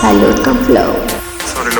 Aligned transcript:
Salud 0.00 0.42
con 0.42 0.56
Flow 0.64 0.94
sobre 0.94 1.09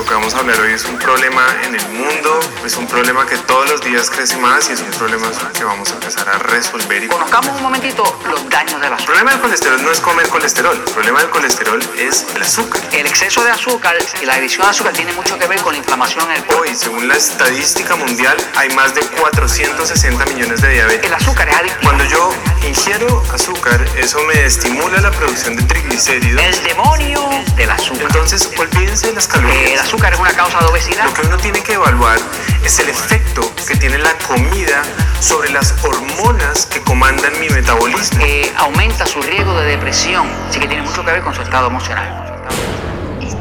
lo 0.01 0.07
que 0.07 0.15
vamos 0.15 0.35
a 0.35 0.39
hablar 0.39 0.59
hoy 0.61 0.73
es 0.73 0.87
un 0.87 0.99
problema 0.99 1.45
en 1.63 1.75
el 1.75 1.89
mundo, 1.91 2.41
es 2.65 2.75
un 2.79 2.87
problema 2.87 3.27
que 3.27 3.37
todos 3.37 3.69
los 3.69 3.83
días 3.83 4.09
crece 4.09 4.39
más 4.39 4.71
y 4.71 4.73
es 4.73 4.81
un 4.81 4.91
problema 4.93 5.31
que 5.53 5.63
vamos 5.63 5.91
a 5.91 5.95
empezar 5.95 6.27
a 6.27 6.39
resolver. 6.39 7.05
Y 7.05 7.07
Conozcamos 7.07 7.55
un 7.55 7.63
momentito 7.65 8.19
los 8.27 8.49
daños 8.49 8.81
del 8.81 8.95
azúcar. 8.95 9.01
El 9.01 9.05
problema 9.05 9.31
del 9.33 9.41
colesterol 9.43 9.83
no 9.83 9.93
es 9.93 10.01
comer 10.01 10.29
colesterol, 10.31 10.75
el 10.75 10.93
problema 10.95 11.21
del 11.21 11.29
colesterol 11.29 11.83
es 11.99 12.25
el 12.35 12.41
azúcar. 12.41 12.81
El 12.93 13.07
exceso 13.07 13.45
de 13.45 13.51
azúcar 13.51 13.95
y 14.23 14.25
la 14.25 14.37
adición 14.37 14.65
de 14.67 14.71
azúcar 14.71 14.95
tiene 14.95 15.13
mucho 15.13 15.39
que 15.39 15.47
ver 15.47 15.61
con 15.61 15.75
la 15.75 15.79
inflamación 15.79 16.25
en 16.31 16.37
el 16.39 16.45
cuerpo. 16.45 16.63
Hoy, 16.63 16.75
según 16.75 17.07
la 17.07 17.17
estadística 17.17 17.95
mundial, 17.97 18.39
hay 18.57 18.71
más 18.71 18.95
de 18.95 19.03
460 19.03 20.25
millones 20.25 20.63
de 20.63 20.69
diabetes. 20.71 21.05
El 21.05 21.13
azúcar 21.13 21.47
es 21.47 21.57
adictivo. 21.57 21.83
Cuando 21.83 22.05
yo 22.07 22.33
ingiero 22.67 23.23
azúcar, 23.35 23.87
eso 23.97 24.19
me 24.23 24.47
estimula 24.47 24.99
la 25.03 25.11
producción 25.11 25.57
de 25.57 25.63
triglicéridos. 25.65 26.43
El 26.43 26.63
demonio 26.63 27.29
del 27.57 27.71
azúcar. 27.71 28.07
Entonces, 28.07 28.51
olvídense 28.59 29.09
de 29.09 29.13
las 29.13 29.27
calorías. 29.27 29.73
El 29.73 29.79
azúcar 29.91 30.13
es 30.13 30.21
una 30.21 30.33
causa 30.33 30.61
de 30.61 30.67
obesidad. 30.67 31.05
Lo 31.05 31.15
que 31.15 31.23
uno 31.23 31.37
tiene 31.39 31.61
que 31.65 31.73
evaluar 31.73 32.17
es 32.65 32.79
el 32.79 32.89
efecto 32.89 33.43
que 33.67 33.75
tiene 33.75 33.99
la 33.99 34.17
comida 34.19 34.85
sobre 35.19 35.51
las 35.51 35.75
hormonas 35.83 36.67
que 36.67 36.81
comandan 36.81 37.33
mi 37.41 37.49
metabolismo. 37.49 38.25
Eh, 38.25 38.53
aumenta 38.57 39.05
su 39.05 39.21
riesgo 39.21 39.53
de 39.59 39.67
depresión, 39.67 40.29
así 40.49 40.61
que 40.61 40.69
tiene 40.69 40.85
mucho 40.85 41.05
que 41.05 41.11
ver 41.11 41.23
con 41.23 41.35
su 41.35 41.43
estado 41.43 41.67
emocional. 41.67 42.41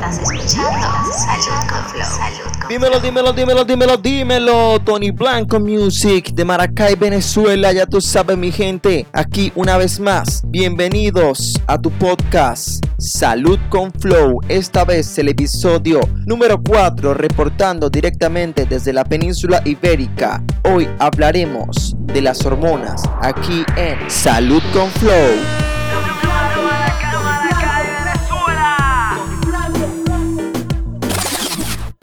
Estás 0.10 0.32
escuchando 0.32 0.88
Salud 1.14 1.70
con 1.70 1.86
Flow. 1.92 2.04
Salud 2.04 2.60
con 2.60 2.70
Dímelo, 2.70 3.00
dímelo, 3.00 3.32
dímelo, 3.32 3.64
dímelo, 3.64 3.98
dímelo. 3.98 4.80
Tony 4.80 5.12
Blanco 5.12 5.60
Music 5.60 6.32
de 6.34 6.46
Maracay, 6.46 6.96
Venezuela. 6.96 7.72
Ya 7.72 7.86
tú 7.86 8.02
sabes, 8.02 8.36
mi 8.36 8.52
gente. 8.52 9.06
Aquí 9.14 9.52
una 9.54 9.78
vez 9.78 10.00
más. 10.00 10.42
Bienvenidos 10.48 11.62
a 11.68 11.78
tu 11.78 11.92
podcast 11.92 12.84
Salud 12.98 13.60
con 13.70 13.92
Flow. 13.92 14.40
Esta 14.48 14.84
vez 14.84 15.16
el 15.20 15.28
episodio 15.28 16.00
número 16.26 16.60
4, 16.60 17.14
reportando 17.14 17.92
directamente 17.92 18.66
desde 18.66 18.94
la 18.94 19.04
península 19.04 19.62
ibérica. 19.64 20.44
Hoy 20.64 20.90
hablaremos 20.98 21.96
de 22.00 22.22
las 22.24 22.44
hormonas 22.48 23.04
aquí 23.22 23.64
en 23.78 24.10
Salud 24.10 24.64
con 24.74 24.90
Flow. 24.90 25.79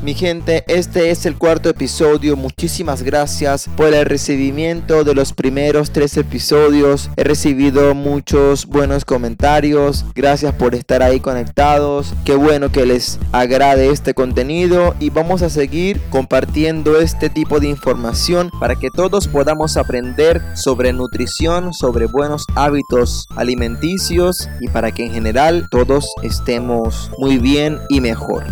Mi 0.06 0.14
gente, 0.14 0.62
este 0.68 1.10
es 1.10 1.26
el 1.26 1.36
cuarto 1.36 1.68
episodio. 1.68 2.36
Muchísimas 2.36 3.02
gracias 3.02 3.68
por 3.76 3.92
el 3.92 4.04
recibimiento 4.04 5.02
de 5.02 5.16
los 5.16 5.32
primeros 5.32 5.90
tres 5.90 6.16
episodios. 6.16 7.10
He 7.16 7.24
recibido 7.24 7.92
muchos 7.92 8.66
buenos 8.66 9.04
comentarios. 9.04 10.04
Gracias 10.14 10.54
por 10.54 10.76
estar 10.76 11.02
ahí 11.02 11.18
conectados. 11.18 12.14
Qué 12.24 12.36
bueno 12.36 12.70
que 12.70 12.86
les 12.86 13.18
agrade 13.32 13.90
este 13.90 14.14
contenido 14.14 14.94
y 15.00 15.10
vamos 15.10 15.42
a 15.42 15.50
seguir 15.50 16.00
compartiendo 16.10 17.00
este 17.00 17.28
tipo 17.28 17.58
de 17.58 17.66
información 17.66 18.52
para 18.60 18.76
que 18.76 18.91
todos 18.91 19.26
podamos 19.26 19.76
aprender 19.76 20.41
sobre 20.54 20.92
nutrición, 20.92 21.74
sobre 21.74 22.06
buenos 22.06 22.44
hábitos 22.54 23.26
alimenticios 23.34 24.48
y 24.60 24.68
para 24.68 24.92
que 24.92 25.06
en 25.06 25.14
general 25.14 25.66
todos 25.68 26.06
estemos 26.22 27.10
muy 27.18 27.38
bien 27.38 27.80
y 27.88 28.00
mejor 28.00 28.44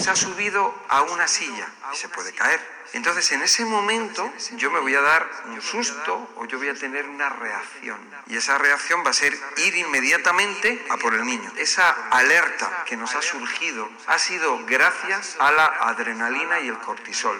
se 0.00 0.10
ha 0.10 0.16
subido 0.16 0.74
a 0.88 1.02
una 1.02 1.28
silla 1.28 1.68
y 1.92 1.96
se 1.96 2.08
puede 2.08 2.32
caer. 2.32 2.60
Entonces 2.92 3.30
en 3.32 3.42
ese 3.42 3.64
momento 3.64 4.32
yo 4.56 4.70
me 4.70 4.80
voy 4.80 4.94
a 4.94 5.00
dar 5.00 5.30
un 5.46 5.62
susto 5.62 6.28
o 6.36 6.44
yo 6.46 6.58
voy 6.58 6.70
a 6.70 6.74
tener 6.74 7.08
una 7.08 7.28
reacción. 7.28 7.98
Y 8.26 8.36
esa 8.36 8.58
reacción 8.58 9.04
va 9.06 9.10
a 9.10 9.12
ser 9.12 9.36
ir 9.58 9.76
inmediatamente 9.76 10.84
a 10.90 10.96
por 10.96 11.14
el 11.14 11.24
niño. 11.24 11.52
Esa 11.56 11.90
alerta 12.10 12.84
que 12.86 12.96
nos 12.96 13.14
ha 13.14 13.22
surgido 13.22 13.88
ha 14.06 14.18
sido 14.18 14.64
gracias 14.66 15.36
a 15.38 15.52
la 15.52 15.66
adrenalina 15.66 16.60
y 16.60 16.68
el 16.68 16.78
cortisol. 16.78 17.38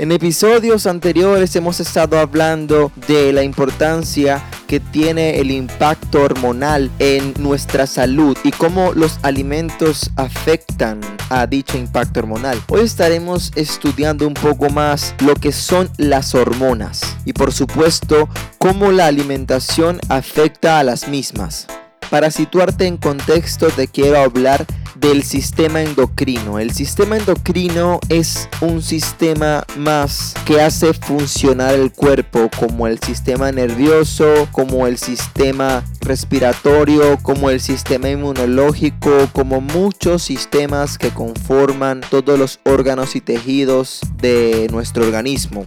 En 0.00 0.12
episodios 0.12 0.86
anteriores 0.86 1.56
hemos 1.56 1.80
estado 1.80 2.20
hablando 2.20 2.92
de 3.08 3.32
la 3.32 3.42
importancia 3.42 4.44
que 4.68 4.78
tiene 4.78 5.40
el 5.40 5.50
impacto 5.50 6.22
hormonal 6.22 6.88
en 7.00 7.34
nuestra 7.40 7.84
salud 7.88 8.38
y 8.44 8.52
cómo 8.52 8.92
los 8.92 9.18
alimentos 9.24 10.12
afectan 10.14 11.00
a 11.30 11.48
dicho 11.48 11.76
impacto 11.76 12.20
hormonal. 12.20 12.62
Hoy 12.68 12.82
estaremos 12.82 13.50
estudiando 13.56 14.24
un 14.28 14.34
poco 14.34 14.70
más 14.70 15.16
lo 15.18 15.34
que 15.34 15.50
son 15.50 15.90
las 15.96 16.32
hormonas 16.32 17.16
y 17.24 17.32
por 17.32 17.52
supuesto 17.52 18.28
cómo 18.58 18.92
la 18.92 19.06
alimentación 19.06 19.98
afecta 20.08 20.78
a 20.78 20.84
las 20.84 21.08
mismas. 21.08 21.66
Para 22.10 22.30
situarte 22.30 22.86
en 22.86 22.96
contexto 22.96 23.68
te 23.68 23.86
quiero 23.86 24.18
hablar 24.18 24.64
del 24.94 25.22
sistema 25.22 25.82
endocrino. 25.82 26.58
El 26.58 26.72
sistema 26.72 27.16
endocrino 27.16 28.00
es 28.08 28.48
un 28.60 28.82
sistema 28.82 29.64
más 29.76 30.34
que 30.46 30.60
hace 30.60 30.94
funcionar 30.94 31.74
el 31.74 31.92
cuerpo 31.92 32.50
como 32.58 32.86
el 32.86 32.98
sistema 32.98 33.52
nervioso, 33.52 34.48
como 34.52 34.86
el 34.86 34.96
sistema 34.96 35.84
respiratorio, 36.00 37.18
como 37.22 37.50
el 37.50 37.60
sistema 37.60 38.08
inmunológico, 38.08 39.28
como 39.32 39.60
muchos 39.60 40.22
sistemas 40.22 40.96
que 40.96 41.10
conforman 41.10 42.00
todos 42.10 42.38
los 42.38 42.58
órganos 42.64 43.16
y 43.16 43.20
tejidos 43.20 44.00
de 44.20 44.66
nuestro 44.70 45.04
organismo. 45.04 45.66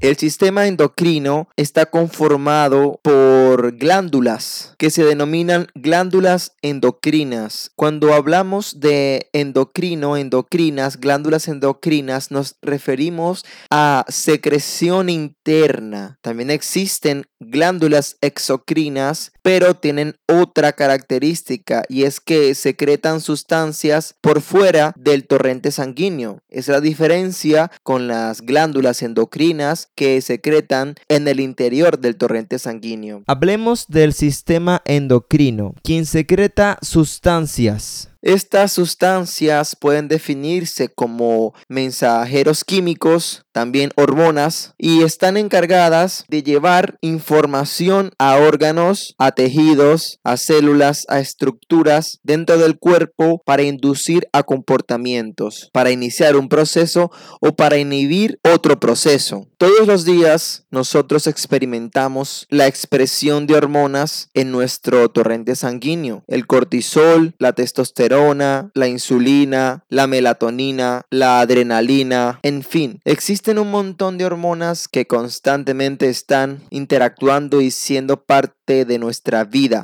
El 0.00 0.16
sistema 0.16 0.68
endocrino 0.68 1.48
está 1.56 1.86
conformado 1.86 3.00
por 3.02 3.76
glándulas 3.76 4.76
que 4.78 4.90
se 4.90 5.02
denominan 5.04 5.66
glándulas 5.74 6.52
endocrinas. 6.62 7.72
Cuando 7.74 8.14
hablamos 8.14 8.78
de 8.78 9.28
endocrino, 9.32 10.16
endocrinas, 10.16 11.00
glándulas 11.00 11.48
endocrinas, 11.48 12.30
nos 12.30 12.54
referimos 12.62 13.44
a 13.70 14.04
secreción 14.08 15.08
interna. 15.08 16.16
También 16.22 16.50
existen 16.50 17.24
glándulas 17.40 18.18
exocrinas, 18.20 19.32
pero 19.42 19.74
tienen 19.74 20.14
otra 20.28 20.74
característica 20.74 21.82
y 21.88 22.04
es 22.04 22.20
que 22.20 22.54
secretan 22.54 23.20
sustancias 23.20 24.14
por 24.20 24.42
fuera 24.42 24.92
del 24.96 25.26
torrente 25.26 25.72
sanguíneo. 25.72 26.38
Es 26.48 26.68
la 26.68 26.80
diferencia 26.80 27.72
con 27.82 28.06
las 28.06 28.42
glándulas 28.42 29.02
endocrinas 29.02 29.87
que 29.98 30.20
secretan 30.20 30.94
en 31.08 31.26
el 31.26 31.40
interior 31.40 31.98
del 31.98 32.14
torrente 32.14 32.60
sanguíneo. 32.60 33.24
Hablemos 33.26 33.88
del 33.88 34.12
sistema 34.12 34.80
endocrino, 34.84 35.74
quien 35.82 36.06
secreta 36.06 36.78
sustancias 36.82 38.08
estas 38.22 38.72
sustancias 38.72 39.76
pueden 39.76 40.08
definirse 40.08 40.88
como 40.88 41.54
mensajeros 41.68 42.64
químicos, 42.64 43.44
también 43.52 43.90
hormonas, 43.96 44.74
y 44.78 45.02
están 45.02 45.36
encargadas 45.36 46.24
de 46.28 46.42
llevar 46.42 46.98
información 47.00 48.12
a 48.18 48.36
órganos, 48.36 49.14
a 49.18 49.32
tejidos, 49.32 50.20
a 50.24 50.36
células, 50.36 51.04
a 51.08 51.20
estructuras 51.20 52.18
dentro 52.22 52.58
del 52.58 52.78
cuerpo 52.78 53.40
para 53.44 53.62
inducir 53.62 54.28
a 54.32 54.42
comportamientos, 54.42 55.70
para 55.72 55.90
iniciar 55.90 56.36
un 56.36 56.48
proceso 56.48 57.10
o 57.40 57.54
para 57.54 57.78
inhibir 57.78 58.38
otro 58.42 58.80
proceso. 58.80 59.48
Todos 59.58 59.86
los 59.86 60.04
días 60.04 60.66
nosotros 60.70 61.26
experimentamos 61.26 62.46
la 62.48 62.66
expresión 62.66 63.46
de 63.46 63.54
hormonas 63.54 64.28
en 64.34 64.52
nuestro 64.52 65.08
torrente 65.08 65.56
sanguíneo, 65.56 66.22
el 66.28 66.46
cortisol, 66.46 67.34
la 67.38 67.52
testosterona, 67.52 68.07
la 68.08 68.88
insulina, 68.88 69.84
la 69.88 70.06
melatonina, 70.06 71.02
la 71.10 71.40
adrenalina, 71.40 72.40
en 72.42 72.62
fin, 72.62 73.00
existen 73.04 73.58
un 73.58 73.70
montón 73.70 74.18
de 74.18 74.24
hormonas 74.24 74.88
que 74.88 75.06
constantemente 75.06 76.08
están 76.08 76.62
interactuando 76.70 77.60
y 77.60 77.70
siendo 77.70 78.24
parte 78.24 78.84
de 78.84 78.98
nuestra 78.98 79.44
vida. 79.44 79.82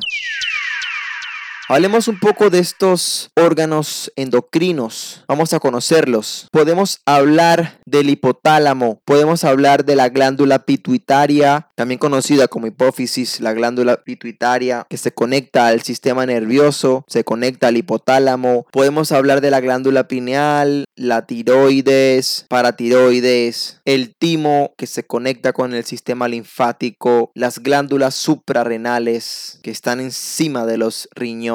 Hablemos 1.67 2.07
un 2.07 2.19
poco 2.19 2.51
de 2.51 2.59
estos 2.59 3.31
órganos 3.35 4.11
endocrinos. 4.15 5.23
Vamos 5.27 5.51
a 5.51 5.59
conocerlos. 5.59 6.47
Podemos 6.51 7.01
hablar 7.07 7.79
del 7.87 8.11
hipotálamo, 8.11 9.01
podemos 9.03 9.43
hablar 9.43 9.83
de 9.83 9.95
la 9.95 10.09
glándula 10.09 10.59
pituitaria, 10.65 11.69
también 11.73 11.97
conocida 11.97 12.47
como 12.47 12.67
hipófisis, 12.67 13.39
la 13.39 13.53
glándula 13.53 14.03
pituitaria 14.03 14.85
que 14.87 14.97
se 14.97 15.11
conecta 15.11 15.65
al 15.65 15.81
sistema 15.81 16.27
nervioso, 16.27 17.03
se 17.07 17.23
conecta 17.23 17.69
al 17.69 17.77
hipotálamo. 17.77 18.67
Podemos 18.71 19.11
hablar 19.11 19.41
de 19.41 19.49
la 19.49 19.59
glándula 19.59 20.07
pineal, 20.07 20.85
la 20.95 21.25
tiroides, 21.25 22.45
paratiroides, 22.47 23.81
el 23.85 24.13
timo 24.15 24.75
que 24.77 24.85
se 24.85 25.03
conecta 25.03 25.51
con 25.51 25.73
el 25.73 25.83
sistema 25.83 26.27
linfático, 26.27 27.31
las 27.33 27.57
glándulas 27.57 28.13
suprarrenales 28.13 29.59
que 29.63 29.71
están 29.71 29.99
encima 29.99 30.67
de 30.67 30.77
los 30.77 31.09
riñones 31.15 31.54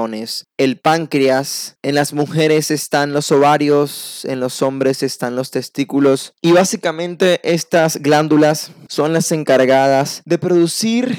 el 0.56 0.78
páncreas, 0.78 1.76
en 1.82 1.94
las 1.94 2.12
mujeres 2.12 2.70
están 2.70 3.12
los 3.12 3.30
ovarios, 3.32 4.24
en 4.24 4.40
los 4.40 4.62
hombres 4.62 5.02
están 5.02 5.36
los 5.36 5.50
testículos 5.50 6.34
y 6.40 6.52
básicamente 6.52 7.40
estas 7.42 7.98
glándulas 7.98 8.72
son 8.88 9.12
las 9.12 9.32
encargadas 9.32 10.22
de 10.24 10.38
producir 10.38 11.16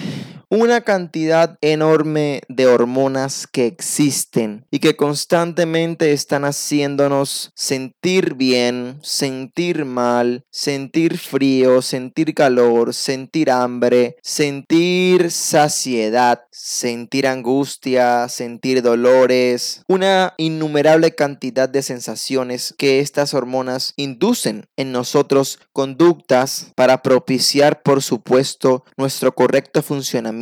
una 0.51 0.81
cantidad 0.81 1.57
enorme 1.61 2.41
de 2.49 2.67
hormonas 2.67 3.47
que 3.47 3.67
existen 3.67 4.65
y 4.69 4.79
que 4.79 4.97
constantemente 4.97 6.11
están 6.11 6.43
haciéndonos 6.43 7.53
sentir 7.55 8.35
bien, 8.35 8.99
sentir 9.01 9.85
mal, 9.85 10.43
sentir 10.51 11.17
frío, 11.17 11.81
sentir 11.81 12.33
calor, 12.35 12.93
sentir 12.93 13.49
hambre, 13.49 14.17
sentir 14.21 15.31
saciedad, 15.31 16.41
sentir 16.51 17.27
angustia, 17.27 18.27
sentir 18.27 18.81
dolores, 18.81 19.85
una 19.87 20.33
innumerable 20.35 21.15
cantidad 21.15 21.69
de 21.69 21.81
sensaciones 21.81 22.75
que 22.77 22.99
estas 22.99 23.33
hormonas 23.33 23.93
inducen 23.95 24.65
en 24.75 24.91
nosotros 24.91 25.59
conductas 25.71 26.73
para 26.75 27.01
propiciar, 27.01 27.83
por 27.83 28.01
supuesto, 28.01 28.83
nuestro 28.97 29.33
correcto 29.33 29.81
funcionamiento 29.81 30.40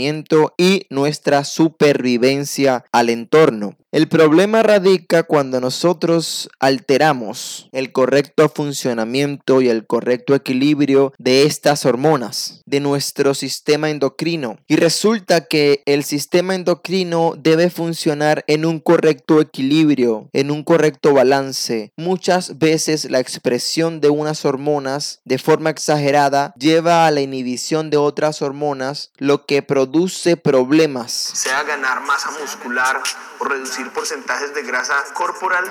y 0.57 0.87
nuestra 0.89 1.43
supervivencia 1.43 2.85
al 2.91 3.09
entorno. 3.09 3.75
El 3.91 4.07
problema 4.07 4.61
radica 4.61 5.23
cuando 5.23 5.59
nosotros 5.59 6.47
alteramos 6.59 7.69
el 7.71 7.91
correcto 7.91 8.47
funcionamiento 8.47 9.61
y 9.61 9.69
el 9.69 9.87
correcto 9.87 10.35
equilibrio 10.35 11.11
de 11.17 11.41
estas 11.47 11.87
hormonas, 11.87 12.61
de 12.67 12.81
nuestro 12.81 13.33
sistema 13.33 13.89
endocrino. 13.89 14.59
Y 14.67 14.75
resulta 14.75 15.45
que 15.45 15.81
el 15.87 16.03
sistema 16.03 16.53
endocrino 16.53 17.33
debe 17.35 17.71
funcionar 17.71 18.43
en 18.45 18.63
un 18.63 18.79
correcto 18.79 19.41
equilibrio, 19.41 20.29
en 20.33 20.51
un 20.51 20.63
correcto 20.63 21.13
balance. 21.13 21.91
Muchas 21.97 22.59
veces 22.59 23.09
la 23.09 23.19
expresión 23.19 24.01
de 24.01 24.09
unas 24.09 24.45
hormonas 24.45 25.19
de 25.25 25.39
forma 25.39 25.71
exagerada 25.71 26.53
lleva 26.59 27.07
a 27.07 27.11
la 27.11 27.21
inhibición 27.21 27.89
de 27.89 27.97
otras 27.97 28.43
hormonas, 28.43 29.11
lo 29.17 29.47
que 29.47 29.63
produce 29.63 30.37
problemas. 30.37 31.11
Sea 31.11 31.63
ganar 31.63 32.01
masa 32.01 32.29
muscular 32.39 33.01
o 33.39 33.45
reducir 33.45 33.78
porcentajes 33.87 34.53
de 34.53 34.63
grasa 34.63 35.03
corporal 35.13 35.65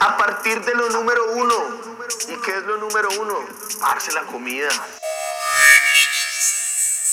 a 0.00 0.16
partir 0.16 0.64
de 0.64 0.74
lo 0.74 0.88
número 0.90 1.32
uno. 1.34 1.54
¿Y 2.28 2.36
qué 2.42 2.56
es 2.56 2.62
lo 2.64 2.78
número 2.78 3.08
uno? 3.20 3.38
Darse 3.80 4.12
la 4.12 4.22
comida. 4.22 4.68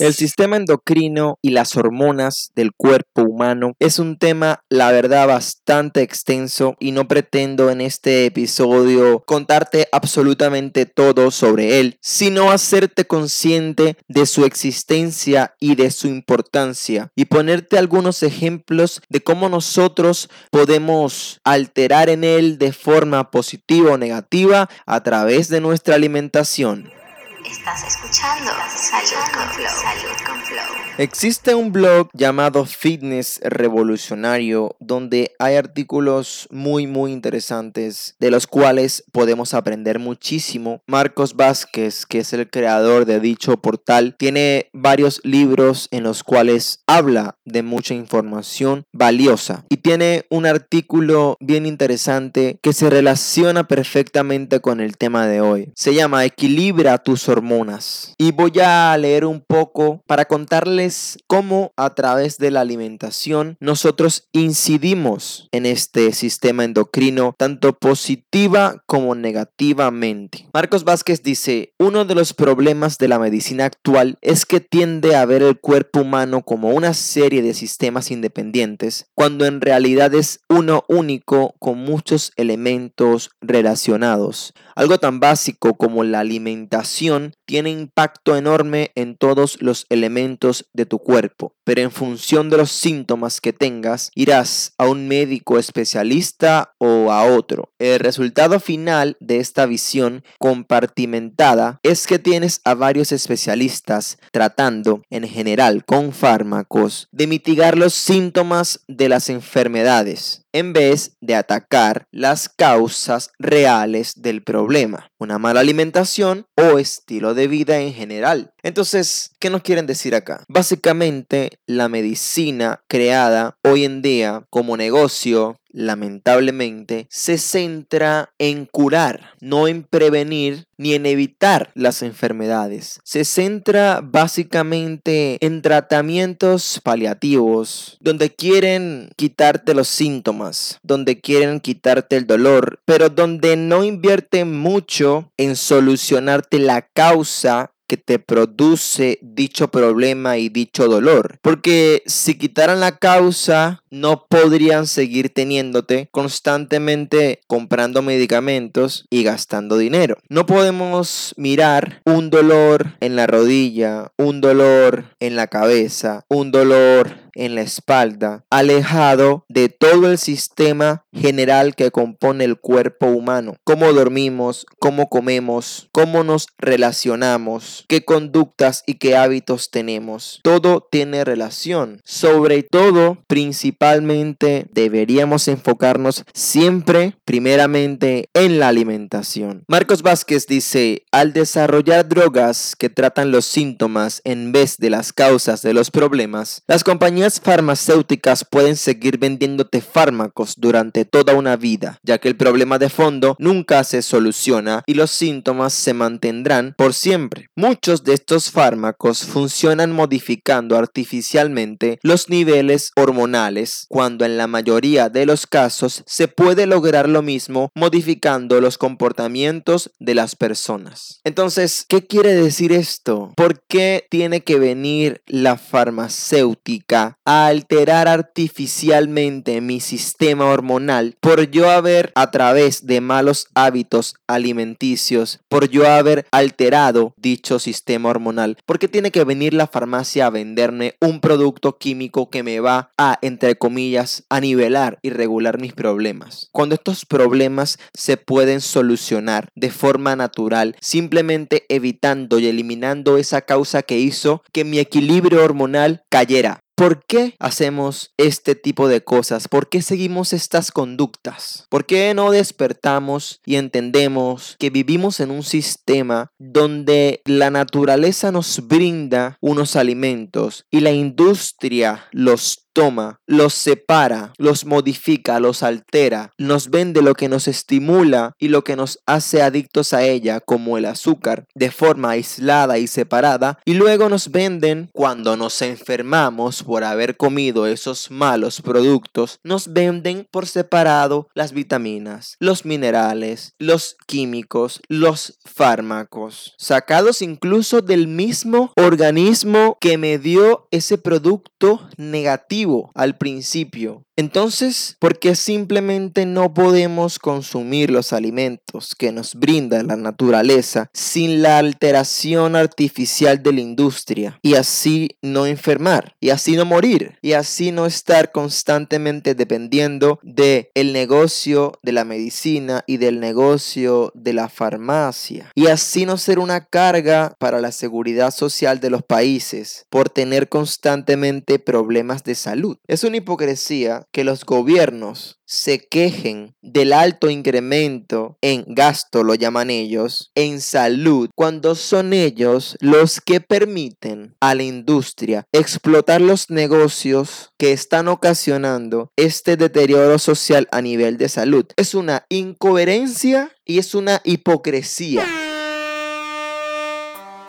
El 0.01 0.15
sistema 0.15 0.57
endocrino 0.57 1.37
y 1.43 1.51
las 1.51 1.77
hormonas 1.77 2.51
del 2.55 2.71
cuerpo 2.75 3.21
humano 3.21 3.75
es 3.77 3.99
un 3.99 4.17
tema, 4.17 4.63
la 4.67 4.91
verdad, 4.91 5.27
bastante 5.27 6.01
extenso 6.01 6.75
y 6.79 6.91
no 6.91 7.07
pretendo 7.07 7.69
en 7.69 7.81
este 7.81 8.25
episodio 8.25 9.21
contarte 9.27 9.87
absolutamente 9.91 10.87
todo 10.87 11.29
sobre 11.29 11.79
él, 11.79 11.99
sino 12.01 12.49
hacerte 12.49 13.05
consciente 13.05 13.95
de 14.07 14.25
su 14.25 14.43
existencia 14.43 15.53
y 15.59 15.75
de 15.75 15.91
su 15.91 16.07
importancia 16.07 17.11
y 17.15 17.25
ponerte 17.25 17.77
algunos 17.77 18.23
ejemplos 18.23 19.03
de 19.07 19.21
cómo 19.21 19.49
nosotros 19.49 20.31
podemos 20.49 21.39
alterar 21.43 22.09
en 22.09 22.23
él 22.23 22.57
de 22.57 22.73
forma 22.73 23.29
positiva 23.29 23.91
o 23.91 23.97
negativa 23.99 24.67
a 24.87 25.03
través 25.03 25.47
de 25.47 25.61
nuestra 25.61 25.93
alimentación. 25.93 27.00
Estás 27.45 27.83
escuchando 27.87 28.51
Salud 28.75 29.33
con 29.33 29.49
Flow. 29.49 29.67
Salud 29.69 30.25
con 30.25 30.41
Flow. 30.41 30.81
Existe 30.97 31.55
un 31.55 31.71
blog 31.71 32.09
llamado 32.13 32.65
Fitness 32.65 33.39
Revolucionario 33.43 34.75
donde 34.79 35.33
hay 35.39 35.55
artículos 35.55 36.47
muy 36.51 36.85
muy 36.85 37.11
interesantes 37.11 38.15
de 38.19 38.29
los 38.29 38.45
cuales 38.45 39.03
podemos 39.11 39.53
aprender 39.53 39.97
muchísimo. 39.97 40.81
Marcos 40.85 41.35
Vázquez, 41.35 42.05
que 42.05 42.19
es 42.19 42.33
el 42.33 42.49
creador 42.49 43.05
de 43.05 43.19
dicho 43.19 43.57
portal, 43.57 44.15
tiene 44.17 44.69
varios 44.73 45.21
libros 45.23 45.87
en 45.91 46.03
los 46.03 46.23
cuales 46.23 46.83
habla 46.85 47.37
de 47.45 47.63
mucha 47.63 47.95
información 47.95 48.85
valiosa 48.91 49.65
y 49.69 49.77
tiene 49.77 50.25
un 50.29 50.45
artículo 50.45 51.37
bien 51.39 51.65
interesante 51.65 52.59
que 52.61 52.73
se 52.73 52.89
relaciona 52.89 53.67
perfectamente 53.67 54.59
con 54.59 54.79
el 54.81 54.97
tema 54.97 55.25
de 55.25 55.41
hoy. 55.41 55.71
Se 55.75 55.95
llama 55.95 56.25
Equilibra 56.25 56.97
tus 56.99 57.30
hormonas. 57.31 58.13
Y 58.17 58.31
voy 58.31 58.59
a 58.63 58.95
leer 58.97 59.25
un 59.25 59.41
poco 59.41 60.03
para 60.07 60.25
contarles 60.25 61.17
cómo 61.27 61.71
a 61.77 61.95
través 61.95 62.37
de 62.37 62.51
la 62.51 62.61
alimentación 62.61 63.57
nosotros 63.59 64.27
incidimos 64.31 65.47
en 65.51 65.65
este 65.65 66.11
sistema 66.13 66.63
endocrino 66.63 67.35
tanto 67.37 67.73
positiva 67.73 68.83
como 68.85 69.15
negativamente. 69.15 70.47
Marcos 70.53 70.83
Vázquez 70.83 71.23
dice, 71.23 71.73
uno 71.79 72.05
de 72.05 72.15
los 72.15 72.33
problemas 72.33 72.97
de 72.97 73.07
la 73.07 73.19
medicina 73.19 73.65
actual 73.65 74.17
es 74.21 74.45
que 74.45 74.59
tiende 74.59 75.15
a 75.15 75.25
ver 75.25 75.41
el 75.41 75.59
cuerpo 75.59 76.01
humano 76.01 76.43
como 76.43 76.69
una 76.69 76.93
serie 76.93 77.41
de 77.41 77.53
sistemas 77.53 78.11
independientes, 78.11 79.07
cuando 79.15 79.45
en 79.45 79.61
realidad 79.61 80.13
es 80.13 80.41
uno 80.49 80.83
único 80.87 81.55
con 81.59 81.77
muchos 81.77 82.31
elementos 82.35 83.31
relacionados. 83.41 84.53
Algo 84.75 84.97
tan 84.99 85.19
básico 85.19 85.75
como 85.75 86.03
la 86.03 86.19
alimentación 86.19 87.33
tiene 87.51 87.69
impacto 87.69 88.37
enorme 88.37 88.91
en 88.95 89.17
todos 89.17 89.61
los 89.61 89.85
elementos 89.89 90.69
de 90.71 90.85
tu 90.85 90.99
cuerpo, 90.99 91.53
pero 91.65 91.81
en 91.81 91.91
función 91.91 92.49
de 92.49 92.55
los 92.55 92.71
síntomas 92.71 93.41
que 93.41 93.51
tengas, 93.51 94.09
irás 94.15 94.73
a 94.77 94.87
un 94.87 95.09
médico 95.09 95.59
especialista 95.59 96.73
o 96.77 97.11
a 97.11 97.25
otro. 97.25 97.73
El 97.77 97.99
resultado 97.99 98.61
final 98.61 99.17
de 99.19 99.39
esta 99.39 99.65
visión 99.65 100.23
compartimentada 100.39 101.81
es 101.83 102.07
que 102.07 102.19
tienes 102.19 102.61
a 102.63 102.73
varios 102.73 103.11
especialistas 103.11 104.17
tratando 104.31 105.01
en 105.09 105.27
general 105.27 105.83
con 105.83 106.13
fármacos 106.13 107.09
de 107.11 107.27
mitigar 107.27 107.77
los 107.77 107.93
síntomas 107.93 108.79
de 108.87 109.09
las 109.09 109.29
enfermedades 109.29 110.45
en 110.53 110.73
vez 110.73 111.17
de 111.21 111.35
atacar 111.35 112.07
las 112.11 112.49
causas 112.49 113.31
reales 113.39 114.21
del 114.21 114.43
problema, 114.43 115.09
una 115.17 115.37
mala 115.39 115.61
alimentación 115.61 116.45
o 116.55 116.77
estilo 116.77 117.33
de 117.33 117.40
vida 117.47 117.79
en 117.79 117.93
general. 117.93 118.51
Entonces, 118.63 119.31
¿qué 119.39 119.49
nos 119.49 119.61
quieren 119.61 119.87
decir 119.87 120.15
acá? 120.15 120.43
Básicamente, 120.47 121.59
la 121.65 121.89
medicina 121.89 122.83
creada 122.87 123.55
hoy 123.63 123.85
en 123.85 124.01
día 124.01 124.43
como 124.49 124.77
negocio 124.77 125.57
lamentablemente, 125.73 127.07
se 127.09 127.37
centra 127.37 128.33
en 128.37 128.65
curar, 128.65 129.31
no 129.39 129.67
en 129.67 129.83
prevenir 129.83 130.65
ni 130.77 130.95
en 130.95 131.05
evitar 131.05 131.71
las 131.75 132.01
enfermedades. 132.01 132.99
Se 133.03 133.23
centra 133.23 134.01
básicamente 134.03 135.37
en 135.39 135.61
tratamientos 135.61 136.81
paliativos, 136.83 137.97
donde 137.99 138.33
quieren 138.33 139.09
quitarte 139.15 139.75
los 139.75 139.87
síntomas, 139.87 140.79
donde 140.81 141.21
quieren 141.21 141.59
quitarte 141.59 142.17
el 142.17 142.25
dolor, 142.25 142.79
pero 142.85 143.09
donde 143.09 143.55
no 143.57 143.83
invierten 143.83 144.57
mucho 144.57 145.31
en 145.37 145.55
solucionarte 145.55 146.59
la 146.59 146.81
causa 146.81 147.70
que 147.91 147.97
te 147.97 148.19
produce 148.19 149.19
dicho 149.21 149.67
problema 149.67 150.37
y 150.37 150.47
dicho 150.47 150.87
dolor. 150.87 151.39
Porque 151.41 152.03
si 152.05 152.37
quitaran 152.37 152.79
la 152.79 152.97
causa, 152.99 153.83
no 153.89 154.27
podrían 154.29 154.87
seguir 154.87 155.33
teniéndote 155.33 156.07
constantemente 156.09 157.41
comprando 157.47 158.01
medicamentos 158.01 159.07
y 159.09 159.23
gastando 159.23 159.77
dinero. 159.77 160.15
No 160.29 160.45
podemos 160.45 161.33
mirar 161.35 162.01
un 162.05 162.29
dolor 162.29 162.95
en 163.01 163.17
la 163.17 163.27
rodilla, 163.27 164.13
un 164.15 164.39
dolor 164.39 165.03
en 165.19 165.35
la 165.35 165.47
cabeza, 165.47 166.23
un 166.29 166.51
dolor 166.51 167.20
en 167.35 167.55
la 167.55 167.61
espalda, 167.61 168.45
alejado 168.49 169.45
de 169.49 169.69
todo 169.69 170.11
el 170.11 170.17
sistema 170.17 171.05
general 171.13 171.75
que 171.75 171.91
compone 171.91 172.45
el 172.45 172.57
cuerpo 172.59 173.07
humano. 173.07 173.55
Cómo 173.63 173.91
dormimos, 173.93 174.65
cómo 174.79 175.09
comemos, 175.09 175.89
cómo 175.91 176.23
nos 176.23 176.47
relacionamos, 176.57 177.85
qué 177.87 178.03
conductas 178.05 178.83
y 178.85 178.95
qué 178.95 179.15
hábitos 179.15 179.71
tenemos. 179.71 180.39
Todo 180.43 180.87
tiene 180.89 181.23
relación. 181.23 182.01
Sobre 182.03 182.63
todo, 182.63 183.23
principalmente, 183.27 184.67
deberíamos 184.73 185.47
enfocarnos 185.47 186.23
siempre, 186.33 187.15
primeramente, 187.25 188.29
en 188.33 188.59
la 188.59 188.69
alimentación. 188.69 189.63
Marcos 189.67 190.01
Vázquez 190.01 190.47
dice, 190.47 191.05
al 191.11 191.33
desarrollar 191.33 192.07
drogas 192.07 192.75
que 192.77 192.89
tratan 192.89 193.31
los 193.31 193.45
síntomas 193.45 194.21
en 194.23 194.51
vez 194.51 194.77
de 194.77 194.89
las 194.89 195.13
causas 195.13 195.61
de 195.61 195.73
los 195.73 195.91
problemas, 195.91 196.63
las 196.67 196.83
compañías 196.83 197.20
compañías 197.21 197.39
farmacéuticas 197.39 198.45
pueden 198.49 198.75
seguir 198.75 199.19
vendiéndote 199.19 199.81
fármacos 199.81 200.55
durante 200.57 201.05
toda 201.05 201.35
una 201.35 201.55
vida, 201.55 201.99
ya 202.01 202.17
que 202.17 202.27
el 202.27 202.35
problema 202.35 202.79
de 202.79 202.89
fondo 202.89 203.35
nunca 203.37 203.83
se 203.83 204.01
soluciona 204.01 204.81
y 204.87 204.95
los 204.95 205.11
síntomas 205.11 205.71
se 205.71 205.93
mantendrán 205.93 206.73
por 206.75 206.95
siempre. 206.95 207.45
Muchos 207.55 208.03
de 208.03 208.13
estos 208.13 208.49
fármacos 208.49 209.23
funcionan 209.23 209.91
modificando 209.91 210.75
artificialmente 210.75 211.99
los 212.01 212.27
niveles 212.27 212.89
hormonales, 212.95 213.85
cuando 213.87 214.25
en 214.25 214.37
la 214.37 214.47
mayoría 214.47 215.09
de 215.09 215.27
los 215.27 215.45
casos 215.45 216.03
se 216.07 216.27
puede 216.27 216.65
lograr 216.65 217.07
lo 217.07 217.21
mismo 217.21 217.69
modificando 217.75 218.59
los 218.61 218.79
comportamientos 218.79 219.91
de 219.99 220.15
las 220.15 220.35
personas. 220.35 221.19
Entonces, 221.23 221.85
¿qué 221.87 222.07
quiere 222.07 222.33
decir 222.33 222.71
esto? 222.71 223.31
¿Por 223.35 223.61
qué 223.67 224.07
tiene 224.09 224.41
que 224.41 224.57
venir 224.57 225.21
la 225.27 225.57
farmacéutica 225.57 227.10
a 227.25 227.47
alterar 227.47 228.07
artificialmente 228.07 229.61
mi 229.61 229.79
sistema 229.79 230.45
hormonal 230.45 231.15
por 231.19 231.49
yo 231.51 231.69
haber 231.69 232.11
a 232.15 232.31
través 232.31 232.85
de 232.85 233.01
malos 233.01 233.47
hábitos 233.53 234.15
alimenticios, 234.27 235.39
por 235.47 235.69
yo 235.69 235.89
haber 235.89 236.25
alterado 236.31 237.13
dicho 237.17 237.59
sistema 237.59 238.09
hormonal? 238.09 238.57
¿Por 238.65 238.79
qué 238.79 238.87
tiene 238.87 239.11
que 239.11 239.23
venir 239.23 239.53
la 239.53 239.67
farmacia 239.67 240.25
a 240.25 240.29
venderme 240.29 240.95
un 241.01 241.19
producto 241.19 241.77
químico 241.77 242.29
que 242.29 242.43
me 242.43 242.59
va 242.59 242.91
a, 242.97 243.17
entre 243.21 243.55
comillas, 243.55 244.23
a 244.29 244.39
nivelar 244.39 244.99
y 245.01 245.09
regular 245.09 245.59
mis 245.59 245.73
problemas? 245.73 246.49
Cuando 246.51 246.75
estos 246.75 247.05
problemas 247.05 247.77
se 247.93 248.17
pueden 248.17 248.61
solucionar 248.61 249.49
de 249.55 249.71
forma 249.71 250.15
natural, 250.15 250.75
simplemente 250.81 251.65
evitando 251.69 252.39
y 252.39 252.47
eliminando 252.47 253.17
esa 253.17 253.41
causa 253.41 253.83
que 253.83 253.99
hizo 253.99 254.43
que 254.51 254.63
mi 254.63 254.79
equilibrio 254.79 255.43
hormonal 255.43 256.03
cayera. 256.09 256.60
¿Por 256.75 257.05
qué 257.05 257.35
hacemos 257.39 258.13
este 258.17 258.55
tipo 258.55 258.87
de 258.87 259.03
cosas? 259.03 259.47
¿Por 259.47 259.69
qué 259.69 259.81
seguimos 259.81 260.33
estas 260.33 260.71
conductas? 260.71 261.67
¿Por 261.69 261.85
qué 261.85 262.13
no 262.13 262.31
despertamos 262.31 263.39
y 263.45 263.55
entendemos 263.55 264.55
que 264.59 264.69
vivimos 264.69 265.19
en 265.19 265.31
un 265.31 265.43
sistema 265.43 266.31
donde 266.39 267.21
la 267.25 267.51
naturaleza 267.51 268.31
nos 268.31 268.67
brinda 268.67 269.37
unos 269.41 269.75
alimentos 269.75 270.65
y 270.71 270.79
la 270.79 270.91
industria 270.91 272.07
los 272.11 272.60
toma, 272.73 273.19
los 273.25 273.53
separa, 273.53 274.33
los 274.37 274.65
modifica, 274.65 275.39
los 275.39 275.63
altera, 275.63 276.31
nos 276.37 276.69
vende 276.69 277.01
lo 277.01 277.13
que 277.15 277.29
nos 277.29 277.47
estimula 277.47 278.33
y 278.39 278.47
lo 278.47 278.63
que 278.63 278.75
nos 278.75 278.99
hace 279.05 279.41
adictos 279.41 279.93
a 279.93 280.03
ella, 280.03 280.39
como 280.39 280.77
el 280.77 280.85
azúcar, 280.85 281.45
de 281.55 281.71
forma 281.71 282.11
aislada 282.11 282.77
y 282.77 282.87
separada, 282.87 283.59
y 283.65 283.73
luego 283.73 284.09
nos 284.09 284.31
venden 284.31 284.89
cuando 284.93 285.37
nos 285.37 285.61
enfermamos 285.61 286.63
por 286.63 286.83
haber 286.83 287.17
comido 287.17 287.67
esos 287.67 288.11
malos 288.11 288.61
productos, 288.61 289.39
nos 289.43 289.73
venden 289.73 290.27
por 290.31 290.47
separado 290.47 291.27
las 291.33 291.51
vitaminas, 291.51 292.35
los 292.39 292.65
minerales, 292.65 293.53
los 293.59 293.97
químicos, 294.07 294.81
los 294.87 295.39
fármacos, 295.45 296.55
sacados 296.57 297.21
incluso 297.21 297.81
del 297.81 298.07
mismo 298.07 298.71
organismo 298.75 299.77
que 299.79 299.97
me 299.97 300.17
dio 300.17 300.67
ese 300.71 300.97
producto 300.97 301.87
negativo 301.97 302.60
al 302.93 303.17
principio. 303.17 304.05
Entonces, 304.17 304.97
¿por 304.99 305.17
qué 305.17 305.35
simplemente 305.35 306.25
no 306.25 306.53
podemos 306.53 307.17
consumir 307.17 307.89
los 307.89 308.13
alimentos 308.13 308.93
que 308.95 309.11
nos 309.11 309.33
brinda 309.33 309.81
la 309.81 309.95
naturaleza 309.95 310.89
sin 310.93 311.41
la 311.41 311.57
alteración 311.57 312.55
artificial 312.55 313.41
de 313.41 313.53
la 313.53 313.61
industria 313.61 314.37
y 314.43 314.55
así 314.55 315.17
no 315.23 315.47
enfermar 315.47 316.15
y 316.19 316.29
así 316.29 316.55
no 316.55 316.65
morir 316.65 317.17
y 317.21 317.33
así 317.33 317.71
no 317.71 317.85
estar 317.87 318.31
constantemente 318.31 319.33
dependiendo 319.33 320.19
de 320.21 320.69
el 320.75 320.93
negocio 320.93 321.79
de 321.81 321.93
la 321.93 322.05
medicina 322.05 322.83
y 322.85 322.97
del 322.97 323.19
negocio 323.19 324.11
de 324.13 324.33
la 324.33 324.49
farmacia 324.49 325.51
y 325.55 325.67
así 325.67 326.05
no 326.05 326.17
ser 326.17 326.37
una 326.37 326.65
carga 326.65 327.33
para 327.39 327.59
la 327.59 327.71
seguridad 327.71 328.31
social 328.31 328.79
de 328.79 328.89
los 328.91 329.01
países 329.03 329.85
por 329.89 330.09
tener 330.09 330.49
constantemente 330.49 331.57
problemas 331.57 332.23
de 332.23 332.35
salud? 332.35 332.50
Es 332.87 333.03
una 333.03 333.17
hipocresía 333.17 334.07
que 334.11 334.23
los 334.23 334.45
gobiernos 334.45 335.39
se 335.45 335.79
quejen 335.79 336.55
del 336.61 336.93
alto 336.93 337.29
incremento 337.29 338.37
en 338.41 338.63
gasto, 338.67 339.23
lo 339.23 339.35
llaman 339.35 339.69
ellos, 339.69 340.31
en 340.35 340.61
salud, 340.61 341.29
cuando 341.35 341.75
son 341.75 342.13
ellos 342.13 342.77
los 342.79 343.19
que 343.21 343.41
permiten 343.41 344.35
a 344.39 344.55
la 344.55 344.63
industria 344.63 345.45
explotar 345.51 346.21
los 346.21 346.49
negocios 346.49 347.51
que 347.57 347.73
están 347.73 348.07
ocasionando 348.07 349.11
este 349.17 349.57
deterioro 349.57 350.19
social 350.19 350.67
a 350.71 350.81
nivel 350.81 351.17
de 351.17 351.29
salud. 351.29 351.65
Es 351.75 351.95
una 351.95 352.25
incoherencia 352.29 353.51
y 353.65 353.79
es 353.79 353.93
una 353.95 354.21
hipocresía. 354.23 355.25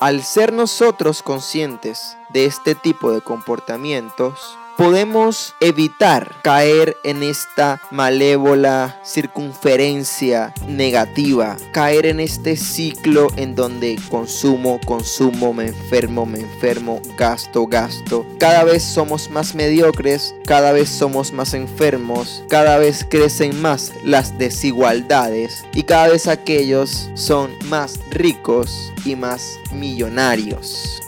Al 0.02 0.24
ser 0.24 0.52
nosotros 0.52 1.22
conscientes 1.22 2.16
de 2.34 2.46
este 2.46 2.74
tipo 2.74 3.12
de 3.12 3.20
comportamientos, 3.20 4.58
podemos 4.76 5.54
evitar 5.60 6.40
caer 6.42 6.96
en 7.04 7.22
esta 7.22 7.80
malévola 7.90 9.00
circunferencia 9.04 10.52
negativa, 10.66 11.56
caer 11.72 12.06
en 12.06 12.20
este 12.20 12.56
ciclo 12.56 13.28
en 13.36 13.54
donde 13.54 13.98
consumo, 14.08 14.80
consumo, 14.84 15.52
me 15.52 15.66
enfermo, 15.68 16.26
me 16.26 16.40
enfermo, 16.40 17.00
gasto, 17.16 17.66
gasto. 17.66 18.26
Cada 18.38 18.64
vez 18.64 18.82
somos 18.82 19.30
más 19.30 19.54
mediocres, 19.54 20.34
cada 20.46 20.72
vez 20.72 20.88
somos 20.88 21.32
más 21.32 21.54
enfermos, 21.54 22.44
cada 22.48 22.78
vez 22.78 23.06
crecen 23.08 23.60
más 23.60 23.92
las 24.04 24.38
desigualdades 24.38 25.64
y 25.74 25.82
cada 25.82 26.08
vez 26.08 26.26
aquellos 26.26 27.10
son 27.14 27.50
más 27.66 28.00
ricos 28.10 28.92
y 29.04 29.16
más 29.16 29.58
millonarios. 29.72 31.02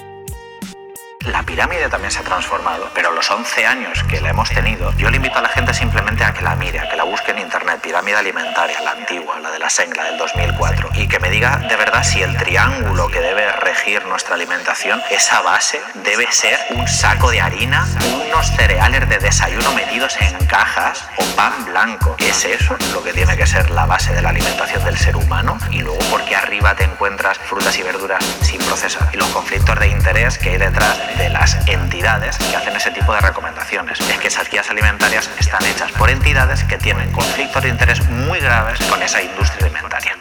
La 1.26 1.43
pirámide 1.43 1.88
también 1.88 2.11
se 2.11 2.19
ha 2.19 2.23
transformado, 2.23 2.90
pero 2.95 3.11
los 3.11 3.31
11 3.31 3.66
años 3.66 4.04
que 4.04 4.21
la 4.21 4.28
hemos 4.28 4.50
tenido, 4.50 4.93
yo 4.99 5.09
le 5.09 5.16
invito 5.16 5.38
a 5.38 5.43
la 5.43 5.49
gente 5.49 5.73
simplemente 5.73 6.23
a 6.23 6.35
que 6.35 6.43
la 6.43 6.54
mire, 6.54 6.81
a 6.81 6.88
que 6.88 6.97
la 6.97 7.04
busque 7.04 7.31
en 7.31 7.38
internet, 7.38 7.81
pirámide 7.81 8.16
alimentaria, 8.16 8.78
la 8.83 8.90
antigua, 8.90 9.40
la 9.40 9.50
de 9.50 9.59
la 9.59 9.71
Sengla 9.71 10.04
del 10.04 10.19
2004, 10.19 10.90
y 10.95 11.09
que 11.09 11.19
me 11.21 11.31
diga 11.31 11.57
de 11.57 11.76
verdad 11.76 12.04
si 12.04 12.23
el 12.23 12.37
triángulo 12.37 13.09
que 13.09 13.21
debe 13.21 13.50
regir 13.52 14.04
nuestra 14.04 14.35
alimentación, 14.35 15.00
esa 15.11 15.40
base 15.40 15.81
debe 15.95 16.31
ser 16.31 16.59
un 16.71 16.87
saco 16.87 17.31
de 17.31 17.40
harina, 17.40 17.87
unos 18.26 18.50
cereales 18.57 19.09
de 19.09 19.19
desayuno 19.19 19.73
metidos 19.73 20.16
en 20.21 20.45
cajas 20.47 21.09
o 21.16 21.25
pan 21.37 21.64
blanco. 21.64 22.16
¿Es 22.19 22.45
eso 22.45 22.76
lo 22.93 23.02
que 23.02 23.14
tiene 23.14 23.35
que 23.35 23.47
ser 23.47 23.71
la 23.71 23.87
base 23.87 24.12
de 24.12 24.21
la 24.21 24.28
alimentación 24.28 24.85
del 24.85 24.99
ser 24.99 25.16
humano? 25.16 25.57
Y 25.71 25.81
luego, 25.81 25.99
¿por 26.11 26.23
qué 26.26 26.37
arriba 26.37 26.75
te 26.75 26.85
encuentras 26.85 27.38
frutas 27.38 27.78
y 27.78 27.83
verduras 27.83 28.23
sin 28.43 28.61
procesar? 28.61 29.09
Y 29.14 29.16
los 29.16 29.28
conflictos 29.28 29.78
de 29.78 29.88
interés 29.88 30.37
que 30.37 30.50
hay 30.50 30.59
detrás 30.59 31.13
de 31.18 31.28
las 31.30 31.56
entidades 31.66 32.37
que 32.38 32.56
hacen 32.56 32.76
ese 32.76 32.90
tipo 32.90 33.12
de 33.12 33.21
recomendaciones. 33.21 34.00
Es 34.00 34.18
que 34.18 34.28
esas 34.28 34.50
guías 34.50 34.68
alimentarias 34.71 35.30
están 35.38 35.64
hechas 35.64 35.92
por 35.92 36.11
entidades 36.11 36.64
que 36.64 36.78
tienen 36.78 37.11
conflictos 37.12 37.62
de 37.62 37.68
interés 37.68 38.04
muy 38.09 38.40
graves 38.40 38.78
con 38.87 39.02
esa 39.02 39.23
industria 39.23 39.66
alimentaria. 39.66 40.16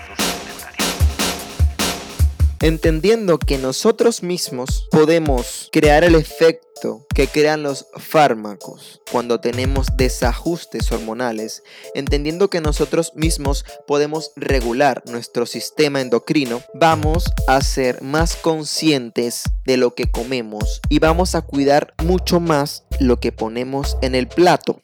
Entendiendo 2.63 3.39
que 3.39 3.57
nosotros 3.57 4.23
mismos 4.23 4.87
podemos 4.89 5.67
crear 5.73 6.05
el 6.05 6.15
efecto 6.15 7.05
que 7.13 7.27
crean 7.27 7.61
los 7.61 7.87
fármacos 7.97 9.01
cuando 9.11 9.41
tenemos 9.41 9.87
desajustes 9.97 10.89
hormonales, 10.89 11.61
entendiendo 11.93 12.49
que 12.49 12.61
nosotros 12.61 13.11
mismos 13.15 13.65
podemos 13.85 14.31
regular 14.37 15.03
nuestro 15.07 15.45
sistema 15.45 15.99
endocrino, 15.99 16.61
vamos 16.73 17.25
a 17.49 17.59
ser 17.59 18.01
más 18.01 18.37
conscientes 18.37 19.43
de 19.65 19.75
lo 19.75 19.93
que 19.93 20.09
comemos 20.09 20.79
y 20.87 20.99
vamos 20.99 21.35
a 21.35 21.41
cuidar 21.41 21.93
mucho 22.01 22.39
más 22.39 22.85
lo 22.97 23.19
que 23.19 23.33
ponemos 23.33 23.97
en 24.01 24.15
el 24.15 24.29
plato. 24.29 24.79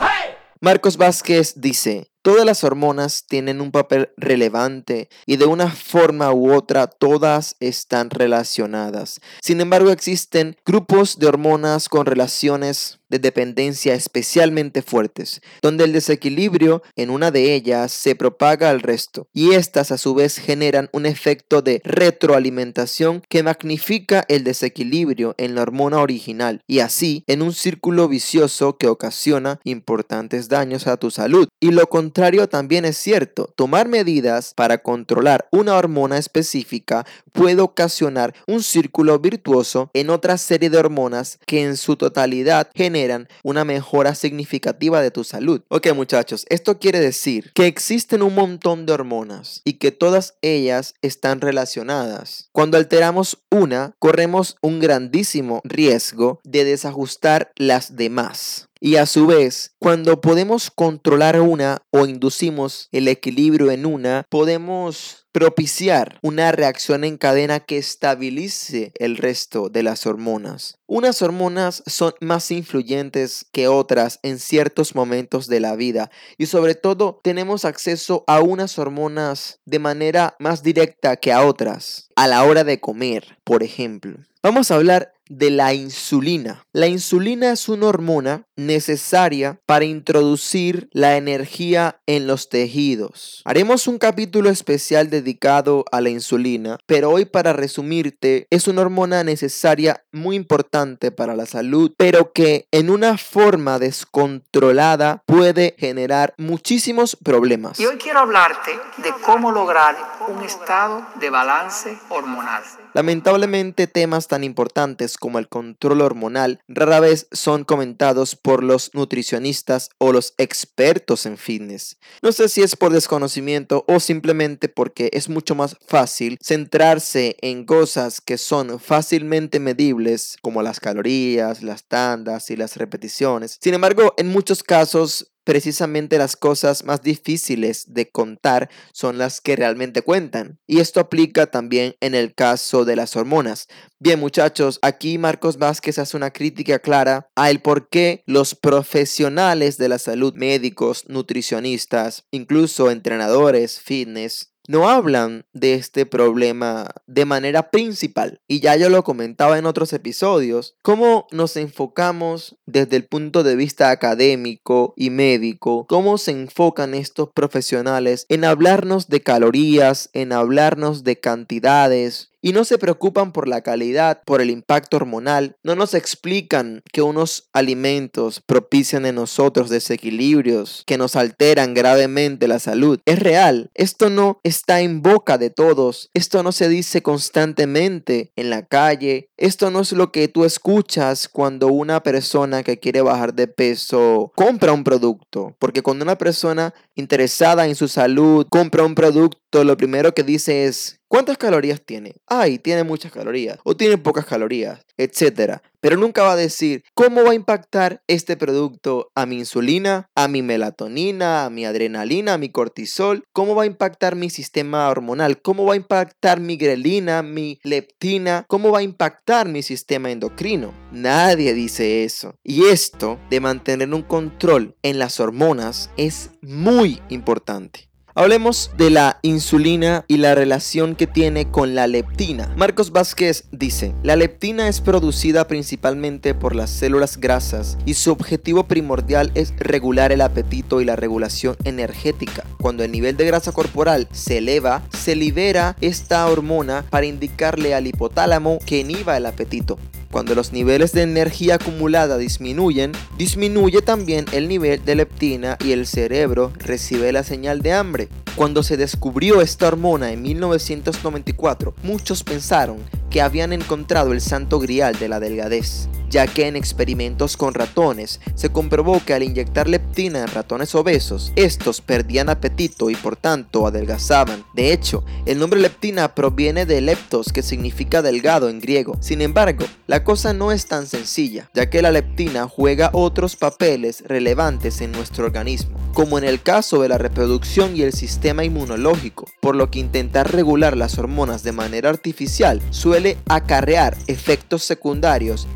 Marcos 0.60 0.98
Vázquez 0.98 1.54
dice, 1.62 2.09
Todas 2.22 2.46
las 2.46 2.66
hormonas 2.66 3.26
tienen 3.28 3.62
un 3.62 3.72
papel 3.72 4.10
relevante 4.18 5.10
y 5.26 5.38
de 5.38 5.46
una 5.46 5.72
forma 5.72 6.34
u 6.34 6.54
otra 6.54 6.88
todas 6.88 7.56
están 7.62 8.10
relacionadas. 8.10 9.22
Sin 9.42 9.62
embargo, 9.62 9.90
existen 9.92 10.58
grupos 10.66 11.18
de 11.18 11.28
hormonas 11.28 11.88
con 11.88 12.06
relaciones 12.06 12.99
de 13.10 13.20
dependencia 13.20 13.94
especialmente 13.94 14.82
fuertes, 14.82 15.42
donde 15.62 15.84
el 15.84 15.94
desequilibrio 15.94 16.84
en 16.96 17.10
una 17.10 17.32
de 17.32 17.54
ellas 17.54 17.92
se 17.92 18.16
propaga 18.16 18.70
al 18.70 18.82
resto, 18.82 19.28
y 19.34 19.54
estas 19.54 19.92
a 19.92 19.98
su 19.98 20.14
vez 20.14 20.38
generan 20.38 20.90
un 20.94 21.06
efecto 21.06 21.62
de 21.62 21.82
retroalimentación 21.84 23.24
que 23.30 23.44
magnifica 23.44 24.26
el 24.28 24.44
desequilibrio 24.44 25.36
en 25.38 25.56
la 25.56 25.64
hormona 25.64 26.00
original, 26.00 26.62
y 26.68 26.80
así 26.80 27.24
en 27.28 27.42
un 27.42 27.54
círculo 27.54 28.08
vicioso 28.08 28.78
que 28.78 28.88
ocasiona 28.88 29.60
importantes 29.64 30.50
daños 30.50 30.88
a 30.88 30.98
tu 30.98 31.12
salud. 31.12 31.48
Y 31.60 31.72
lo 31.72 31.88
contrario 31.88 32.48
también 32.48 32.86
es 32.86 32.98
cierto, 32.98 33.52
tomar 33.56 33.88
medidas 33.88 34.54
para 34.56 34.80
controlar 34.80 35.48
una 35.52 35.76
hormona 35.76 36.18
específica 36.18 37.06
puede 37.32 37.62
ocasionar 37.62 38.34
un 38.48 38.62
círculo 38.62 39.20
virtuoso 39.20 39.90
en 39.94 40.10
otra 40.10 40.38
serie 40.38 40.70
de 40.70 40.78
hormonas 40.78 41.40
que 41.46 41.64
en 41.64 41.78
su 41.78 41.96
totalidad 41.96 42.70
generan 42.76 42.99
una 43.44 43.66
mejora 43.66 44.16
significativa 44.16 45.02
de 45.02 45.12
tu 45.12 45.24
salud. 45.24 45.62
Ok 45.70 45.94
muchachos, 45.94 46.46
esto 46.50 46.80
quiere 46.80 47.00
decir 47.00 47.52
que 47.54 47.68
existen 47.68 48.22
un 48.22 48.36
montón 48.36 48.86
de 48.86 48.94
hormonas 48.94 49.62
y 49.64 49.74
que 49.74 49.92
todas 49.92 50.36
ellas 50.42 50.96
están 51.02 51.42
relacionadas. 51.42 52.50
Cuando 52.52 52.78
alteramos 52.78 53.40
una, 53.52 53.94
corremos 54.00 54.58
un 54.62 54.80
grandísimo 54.80 55.62
riesgo 55.64 56.40
de 56.44 56.66
desajustar 56.66 57.52
las 57.56 57.96
demás. 57.96 58.69
Y 58.82 58.96
a 58.96 59.06
su 59.06 59.28
vez, 59.28 59.76
cuando 59.78 60.22
podemos 60.22 60.72
controlar 60.72 61.42
una 61.42 61.84
o 61.92 62.06
inducimos 62.06 62.88
el 62.94 63.10
equilibrio 63.10 63.72
en 63.72 63.86
una, 63.86 64.26
podemos 64.30 65.28
propiciar 65.32 66.18
una 66.22 66.52
reacción 66.52 67.04
en 67.04 67.18
cadena 67.18 67.60
que 67.60 67.78
estabilice 67.78 68.94
el 68.96 69.18
resto 69.18 69.70
de 69.70 69.84
las 69.84 70.06
hormonas. 70.06 70.78
Unas 70.88 71.22
hormonas 71.22 71.84
son 71.86 72.14
más 72.22 72.52
influyentes 72.52 73.46
que 73.52 73.68
otras 73.68 74.20
en 74.24 74.40
ciertos 74.40 74.96
momentos 74.96 75.48
de 75.48 75.60
la 75.60 75.76
vida 75.76 76.10
y 76.38 76.48
sobre 76.48 76.74
todo 76.74 77.20
tenemos 77.22 77.66
acceso 77.66 78.24
a 78.28 78.42
unas 78.42 78.80
hormonas 78.80 79.60
de 79.66 79.80
manera 79.80 80.36
más 80.40 80.64
directa 80.64 81.18
que 81.18 81.32
a 81.32 81.46
otras 81.46 82.10
a 82.16 82.28
la 82.28 82.44
hora 82.44 82.64
de 82.64 82.80
comer, 82.80 83.38
por 83.44 83.62
ejemplo. 83.62 84.18
Vamos 84.42 84.72
a 84.72 84.76
hablar 84.76 85.14
de 85.30 85.52
la 85.52 85.74
insulina. 85.74 86.66
La 86.74 86.88
insulina 86.88 87.52
es 87.52 87.70
una 87.70 87.88
hormona 87.88 88.44
necesaria 88.56 89.60
para 89.66 89.86
introducir 89.86 90.90
la 90.92 91.16
energía 91.16 92.02
en 92.06 92.28
los 92.28 92.50
tejidos. 92.50 93.42
Haremos 93.46 93.88
un 93.88 93.98
capítulo 93.98 94.50
especial 94.50 95.10
dedicado 95.10 95.86
a 95.92 96.02
la 96.02 96.10
insulina, 96.10 96.78
pero 96.86 97.12
hoy 97.12 97.26
para 97.26 97.54
resumirte, 97.54 98.48
es 98.50 98.68
una 98.68 98.82
hormona 98.82 99.24
necesaria 99.24 100.04
muy 100.12 100.36
importante 100.36 101.12
para 101.12 101.36
la 101.36 101.46
salud, 101.46 101.94
pero 101.98 102.34
que 102.34 102.68
en 102.72 102.90
una 102.90 103.18
forma 103.18 103.80
descontrolada 103.80 105.24
puede 105.26 105.76
generar 105.78 106.34
muchísimos 106.38 107.16
problemas. 107.16 107.80
Y 107.80 107.86
hoy 107.86 107.98
quiero 107.98 108.20
hablarte 108.20 108.72
de 108.98 109.14
cómo 109.26 109.52
lograr 109.52 109.96
un 110.28 110.44
estado 110.44 111.06
de 111.20 111.30
balance 111.30 111.98
hormonal. 112.10 112.64
Lamentablemente 112.94 113.88
temas 113.88 114.28
tan 114.28 114.44
importantes 114.44 115.18
como 115.18 115.38
el 115.38 115.48
control 115.48 116.02
hormonal 116.02 116.60
rara 116.68 117.00
vez 117.00 117.28
son 117.32 117.64
comentados 117.64 118.36
por 118.36 118.64
los 118.64 118.94
nutricionistas 118.94 119.90
o 120.00 120.12
los 120.12 120.34
expertos 120.38 121.26
en 121.26 121.38
fitness. 121.38 121.98
No 122.22 122.32
sé 122.32 122.50
si 122.50 122.62
es 122.62 122.76
por 122.76 122.92
desconocimiento 122.92 123.86
o 123.88 124.00
simplemente 124.00 124.70
porque 124.70 125.10
es 125.14 125.30
mucho 125.30 125.54
más 125.54 125.78
fácil 125.86 126.40
centrarse 126.42 127.38
en 127.42 127.66
cosas 127.66 128.22
que 128.22 128.38
son 128.38 128.80
fácilmente 128.80 129.60
medibles 129.60 130.38
como 130.42 130.64
las 130.64 130.80
calorías, 130.80 131.62
las 131.62 131.84
tandas 131.84 132.50
y 132.50 132.56
las 132.56 132.76
repeticiones. 132.78 133.58
Sin 133.62 133.74
embargo, 133.74 134.14
en 134.18 134.30
muchos 134.30 134.64
casos 134.64 135.32
precisamente 135.50 136.20
las 136.20 136.36
cosas 136.36 136.86
más 136.86 137.02
difíciles 137.02 137.92
de 137.92 138.12
contar 138.12 138.70
son 138.94 139.18
las 139.18 139.42
que 139.42 139.56
realmente 139.56 140.04
cuentan. 140.04 140.60
Y 140.68 140.80
esto 140.80 141.00
aplica 141.00 141.48
también 141.48 141.96
en 142.02 142.14
el 142.14 142.36
caso 142.36 142.86
de 142.86 142.96
las 142.96 143.16
hormonas. 143.16 143.68
Bien 143.98 144.20
muchachos, 144.20 144.78
aquí 144.84 145.18
Marcos 145.18 145.58
Vázquez 145.58 145.98
hace 145.98 146.16
una 146.16 146.30
crítica 146.30 146.78
clara 146.78 147.32
a 147.36 147.50
el 147.50 147.62
por 147.62 147.90
qué 147.90 148.22
los 148.28 148.54
profesionales 148.54 149.80
de 149.80 149.90
la 149.90 149.98
salud, 149.98 150.36
médicos, 150.36 151.06
nutricionistas, 151.08 152.28
incluso 152.30 152.92
entrenadores, 152.92 153.80
fitness, 153.80 154.54
no 154.70 154.88
hablan 154.88 155.46
de 155.52 155.74
este 155.74 156.06
problema 156.06 156.92
de 157.08 157.26
manera 157.26 157.72
principal. 157.72 158.40
Y 158.48 158.60
ya 158.60 158.76
yo 158.76 158.90
lo 158.90 159.04
comentaba 159.04 159.58
en 159.58 159.66
otros 159.66 159.94
episodios, 159.94 160.76
cómo 160.84 161.26
nos 161.32 161.58
enfocamos 161.58 162.56
desde 162.68 162.98
el 162.98 163.06
punto 163.06 163.42
de 163.42 163.56
vista 163.56 163.90
académico 163.90 164.94
y 164.96 165.10
médico, 165.10 165.88
cómo 165.90 166.20
se 166.20 166.32
enfocan 166.32 166.94
estos 166.94 167.30
profesionales 167.34 168.28
en 168.30 168.46
hablarnos 168.46 169.08
de 169.08 169.22
calorías, 169.22 170.12
en 170.14 170.34
hablarnos 170.34 171.04
de 171.04 171.20
cantidades, 171.20 172.30
y 172.42 172.54
no 172.54 172.64
se 172.64 172.78
preocupan 172.78 173.32
por 173.32 173.48
la 173.48 173.62
calidad, 173.62 174.22
por 174.26 174.42
el 174.42 174.50
impacto 174.50 174.98
hormonal, 174.98 175.56
no 175.64 175.76
nos 175.76 175.94
explican 175.94 176.82
que 176.92 177.02
unos 177.02 177.50
alimentos 177.54 178.42
propician 178.46 179.06
en 179.06 179.16
nosotros 179.16 179.70
desequilibrios 179.70 180.84
que 180.86 180.98
nos 180.98 181.16
alteran 181.16 181.74
gravemente 181.74 182.48
la 182.48 182.60
salud. 182.60 183.00
Es 183.06 183.20
real, 183.20 183.70
esto 183.74 184.10
no 184.10 184.40
está 184.44 184.82
en 184.82 185.02
boca 185.02 185.38
de 185.38 185.50
todos, 185.50 186.10
esto 186.14 186.44
no 186.44 186.52
se 186.52 186.70
dice 186.70 187.02
constantemente 187.02 188.32
en 188.36 188.50
la 188.50 188.66
calle, 188.66 189.30
esto 189.38 189.72
no 189.72 189.82
es 189.82 189.92
lo 189.92 190.12
que 190.12 190.28
tú 190.28 190.46
escuchas 190.46 191.28
cuando 191.28 191.68
una 191.68 192.04
persona 192.04 192.64
que 192.64 192.80
quiere 192.80 193.02
bajar 193.02 193.34
de 193.34 193.48
peso 193.48 194.32
compra 194.36 194.74
un 194.74 194.84
producto, 194.84 195.56
porque 195.60 195.82
cuando 195.82 196.04
una 196.04 196.18
persona 196.18 196.74
interesada 196.96 197.68
en 197.68 197.76
su 197.76 197.88
salud 197.88 198.46
compra 198.50 198.84
un 198.84 198.96
producto, 198.96 199.64
lo 199.64 199.78
primero 199.78 200.14
que 200.14 200.24
dice 200.24 200.66
es 200.66 200.99
¿Cuántas 201.10 201.40
calorías 201.40 201.82
tiene? 201.84 202.14
Ay, 202.28 202.60
tiene 202.60 202.84
muchas 202.84 203.12
calorías 203.12 203.58
o 203.64 203.76
tiene 203.76 203.98
pocas 203.98 204.28
calorías, 204.28 204.86
etcétera. 204.96 205.64
Pero 205.82 205.98
nunca 205.98 206.22
va 206.22 206.34
a 206.34 206.36
decir 206.36 206.84
cómo 206.94 207.24
va 207.24 207.32
a 207.32 207.34
impactar 207.34 208.04
este 208.08 208.38
producto 208.38 209.10
a 209.16 209.26
mi 209.26 209.40
insulina, 209.40 210.08
a 210.14 210.28
mi 210.28 210.44
melatonina, 210.44 211.46
a 211.46 211.50
mi 211.50 211.66
adrenalina, 211.66 212.36
a 212.36 212.38
mi 212.38 212.50
cortisol, 212.50 213.24
cómo 213.34 213.56
va 213.56 213.64
a 213.64 213.66
impactar 213.66 214.16
mi 214.16 214.30
sistema 214.30 214.88
hormonal, 214.88 215.42
cómo 215.42 215.66
va 215.66 215.74
a 215.74 215.78
impactar 215.78 216.40
mi 216.40 216.58
grelina, 216.58 217.24
mi 217.24 217.60
leptina, 217.64 218.46
cómo 218.48 218.70
va 218.70 218.80
a 218.80 218.84
impactar 218.84 219.48
mi 219.48 219.64
sistema 219.64 220.12
endocrino. 220.12 220.76
Nadie 220.92 221.56
dice 221.56 222.04
eso. 222.04 222.36
Y 222.44 222.66
esto 222.66 223.20
de 223.32 223.40
mantener 223.40 223.92
un 223.96 224.04
control 224.04 224.76
en 224.84 225.00
las 225.00 225.20
hormonas 225.20 225.90
es 225.98 226.30
muy 226.44 227.02
importante. 227.10 227.89
Hablemos 228.20 228.72
de 228.78 228.90
la 228.90 229.18
insulina 229.22 230.04
y 230.10 230.18
la 230.18 230.36
relación 230.36 230.96
que 230.96 231.08
tiene 231.08 231.50
con 231.50 231.74
la 231.74 231.88
leptina. 231.88 232.54
Marcos 232.58 232.92
Vázquez 232.92 233.46
dice, 233.54 233.96
la 234.04 234.18
leptina 234.18 234.68
es 234.68 234.82
producida 234.82 235.48
principalmente 235.48 236.36
por 236.36 236.54
las 236.54 236.70
células 236.70 237.16
grasas 237.16 237.78
y 237.86 237.94
su 237.94 238.12
objetivo 238.12 238.66
primordial 238.66 239.32
es 239.36 239.54
regular 239.58 240.12
el 240.12 240.20
apetito 240.20 240.82
y 240.82 240.86
la 240.86 240.98
regulación 240.98 241.56
energética. 241.64 242.44
Cuando 242.60 242.84
el 242.84 242.92
nivel 242.92 243.16
de 243.16 243.26
grasa 243.26 243.54
corporal 243.54 244.10
se 244.12 244.40
eleva, 244.40 244.84
se 244.92 245.16
libera 245.16 245.78
esta 245.80 246.28
hormona 246.28 246.84
para 246.90 247.06
indicarle 247.06 247.74
al 247.74 247.88
hipotálamo 247.88 248.60
que 248.66 248.80
inhiba 248.80 249.16
el 249.16 249.28
apetito. 249.28 249.80
Cuando 250.12 250.34
los 250.34 250.52
niveles 250.52 250.92
de 250.92 251.04
energía 251.04 251.56
acumulada 251.56 252.18
disminuyen, 252.18 252.94
disminuye 253.18 253.82
también 253.84 254.26
el 254.32 254.48
nivel 254.48 254.84
de 254.84 254.96
leptina 254.96 255.58
y 255.64 255.72
el 255.72 255.86
cerebro 255.86 256.52
recibe 256.58 257.12
la 257.12 257.24
señal 257.24 257.62
de 257.62 257.74
hambre. 257.74 258.10
Cuando 258.36 258.64
se 258.64 258.76
descubrió 258.76 259.42
esta 259.42 259.68
hormona 259.68 260.12
en 260.12 260.24
1994, 260.24 261.76
muchos 261.84 262.24
pensaron 262.24 262.78
que 263.12 263.22
habían 263.22 263.54
encontrado 263.54 264.12
el 264.12 264.22
santo 264.22 264.60
grial 264.60 264.98
de 264.98 265.10
la 265.10 265.20
delgadez, 265.20 265.90
ya 266.10 266.28
que 266.28 266.48
en 266.48 266.56
experimentos 266.56 267.38
con 267.38 267.54
ratones 267.54 268.20
se 268.36 268.50
comprobó 268.50 269.02
que 269.06 269.14
al 269.14 269.24
inyectar 269.24 269.68
leptina 269.68 270.20
en 270.20 270.28
ratones 270.28 270.74
obesos, 270.76 271.32
estos 271.36 271.82
perdían 271.82 272.30
apetito 272.30 272.90
y 272.90 272.96
por 272.96 273.16
tanto 273.16 273.68
adelgazaban. 273.68 274.44
De 274.56 274.74
hecho, 274.74 275.04
el 275.26 275.40
nombre 275.40 275.60
leptina 275.60 276.16
proviene 276.16 276.66
de 276.66 276.82
leptos, 276.82 277.32
que 277.32 277.44
significa 277.44 278.02
delgado 278.02 278.50
en 278.50 278.60
griego. 278.60 278.98
Sin 279.00 279.22
embargo, 279.22 279.66
la 279.88 280.04
cosa 280.04 280.34
no 280.34 280.52
es 280.52 280.66
tan 280.66 280.88
sencilla, 280.88 281.50
ya 281.54 281.70
que 281.70 281.82
la 281.82 281.92
leptina 281.92 282.48
juega 282.48 282.90
otros 282.94 283.36
papeles 283.36 284.04
relevantes 284.06 284.82
en 284.82 284.92
nuestro 284.92 285.26
organismo, 285.26 285.78
como 285.94 286.18
en 286.18 286.24
el 286.24 286.42
caso 286.42 286.82
de 286.82 286.90
la 286.90 286.98
reproducción 286.98 287.76
y 287.76 287.84
el 287.84 287.94
sistema 287.94 288.44
inmunológico, 288.44 289.26
por 289.42 289.56
lo 289.56 289.70
que 289.70 289.80
intentar 289.80 290.32
regular 290.32 290.76
las 290.76 290.98
hormonas 290.98 291.44
de 291.44 291.52
manera 291.52 291.90
artificial 291.90 292.62
suele 292.70 293.18
acarrear 293.28 293.98
efectos 294.08 294.64
secundarios 294.64 295.48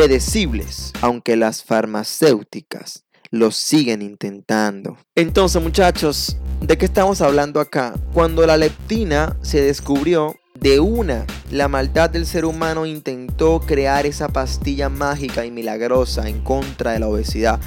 impredecibles, 0.00 0.94
aunque 1.02 1.36
las 1.36 1.62
farmacéuticas 1.62 3.04
lo 3.30 3.50
siguen 3.50 4.00
intentando. 4.00 4.96
Entonces 5.14 5.62
muchachos, 5.62 6.38
¿de 6.62 6.78
qué 6.78 6.86
estamos 6.86 7.20
hablando 7.20 7.60
acá? 7.60 7.92
Cuando 8.14 8.46
la 8.46 8.56
leptina 8.56 9.36
se 9.42 9.60
descubrió, 9.60 10.36
de 10.58 10.80
una, 10.80 11.26
la 11.50 11.68
maldad 11.68 12.08
del 12.08 12.24
ser 12.24 12.46
humano 12.46 12.86
intentó 12.86 13.60
crear 13.60 14.06
esa 14.06 14.28
pastilla 14.28 14.88
mágica 14.88 15.44
y 15.44 15.50
milagrosa 15.50 16.28
en 16.28 16.40
contra 16.40 16.92
de 16.92 17.00
la 17.00 17.08
obesidad. 17.08 17.60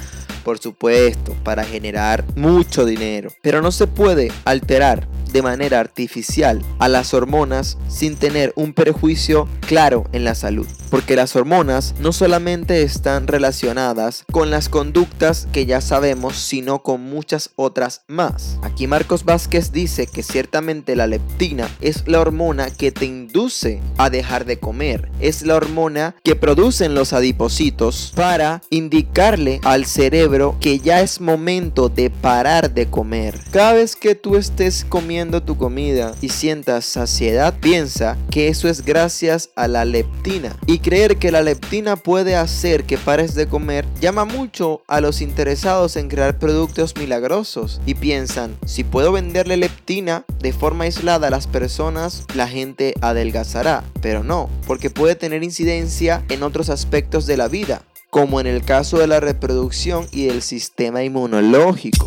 Por 0.44 0.58
supuesto, 0.58 1.34
para 1.44 1.64
generar 1.64 2.24
mucho 2.34 2.84
dinero. 2.84 3.30
Pero 3.42 3.62
no 3.62 3.70
se 3.70 3.86
puede 3.86 4.32
alterar 4.44 5.06
de 5.34 5.42
manera 5.42 5.80
artificial 5.80 6.62
a 6.78 6.88
las 6.88 7.12
hormonas 7.12 7.76
sin 7.88 8.16
tener 8.16 8.52
un 8.54 8.72
perjuicio 8.72 9.48
claro 9.66 10.06
en 10.12 10.24
la 10.24 10.36
salud. 10.36 10.66
Porque 10.90 11.16
las 11.16 11.34
hormonas 11.34 11.96
no 11.98 12.12
solamente 12.12 12.82
están 12.82 13.26
relacionadas 13.26 14.24
con 14.30 14.50
las 14.50 14.68
conductas 14.68 15.48
que 15.52 15.66
ya 15.66 15.80
sabemos, 15.80 16.36
sino 16.36 16.84
con 16.84 17.00
muchas 17.00 17.50
otras 17.56 18.02
más. 18.06 18.58
Aquí 18.62 18.86
Marcos 18.86 19.24
Vázquez 19.24 19.72
dice 19.72 20.06
que 20.06 20.22
ciertamente 20.22 20.94
la 20.94 21.08
leptina 21.08 21.68
es 21.80 22.06
la 22.06 22.20
hormona 22.20 22.70
que 22.70 22.92
te 22.92 23.06
induce 23.06 23.82
a 23.98 24.10
dejar 24.10 24.44
de 24.44 24.60
comer. 24.60 25.10
Es 25.18 25.42
la 25.42 25.56
hormona 25.56 26.14
que 26.22 26.36
producen 26.36 26.94
los 26.94 27.12
adipocitos 27.12 28.12
para 28.14 28.62
indicarle 28.70 29.60
al 29.64 29.84
cerebro 29.84 30.56
que 30.60 30.78
ya 30.78 31.00
es 31.00 31.20
momento 31.20 31.88
de 31.88 32.10
parar 32.10 32.72
de 32.72 32.86
comer. 32.86 33.40
Cada 33.50 33.72
vez 33.72 33.96
que 33.96 34.14
tú 34.14 34.36
estés 34.36 34.86
comiendo 34.88 35.23
tu 35.30 35.56
comida 35.56 36.14
y 36.20 36.28
sientas 36.28 36.84
saciedad, 36.84 37.54
piensa 37.60 38.16
que 38.30 38.48
eso 38.48 38.68
es 38.68 38.84
gracias 38.84 39.50
a 39.56 39.68
la 39.68 39.84
leptina. 39.84 40.56
Y 40.66 40.78
creer 40.78 41.16
que 41.16 41.32
la 41.32 41.42
leptina 41.42 41.96
puede 41.96 42.36
hacer 42.36 42.84
que 42.84 42.98
pares 42.98 43.34
de 43.34 43.46
comer 43.46 43.86
llama 44.00 44.24
mucho 44.24 44.82
a 44.86 45.00
los 45.00 45.20
interesados 45.20 45.96
en 45.96 46.08
crear 46.08 46.38
productos 46.38 46.94
milagrosos 46.96 47.80
y 47.86 47.94
piensan, 47.94 48.56
si 48.66 48.84
puedo 48.84 49.12
venderle 49.12 49.56
leptina 49.56 50.24
de 50.40 50.52
forma 50.52 50.84
aislada 50.84 51.28
a 51.28 51.30
las 51.30 51.46
personas, 51.46 52.24
la 52.34 52.48
gente 52.48 52.94
adelgazará. 53.00 53.84
Pero 54.00 54.22
no, 54.22 54.50
porque 54.66 54.90
puede 54.90 55.14
tener 55.14 55.42
incidencia 55.42 56.24
en 56.28 56.42
otros 56.42 56.70
aspectos 56.70 57.26
de 57.26 57.36
la 57.36 57.48
vida 57.48 57.82
como 58.14 58.38
en 58.38 58.46
el 58.46 58.64
caso 58.64 58.98
de 58.98 59.08
la 59.08 59.18
reproducción 59.18 60.06
y 60.12 60.26
del 60.26 60.40
sistema 60.40 61.02
inmunológico. 61.02 62.06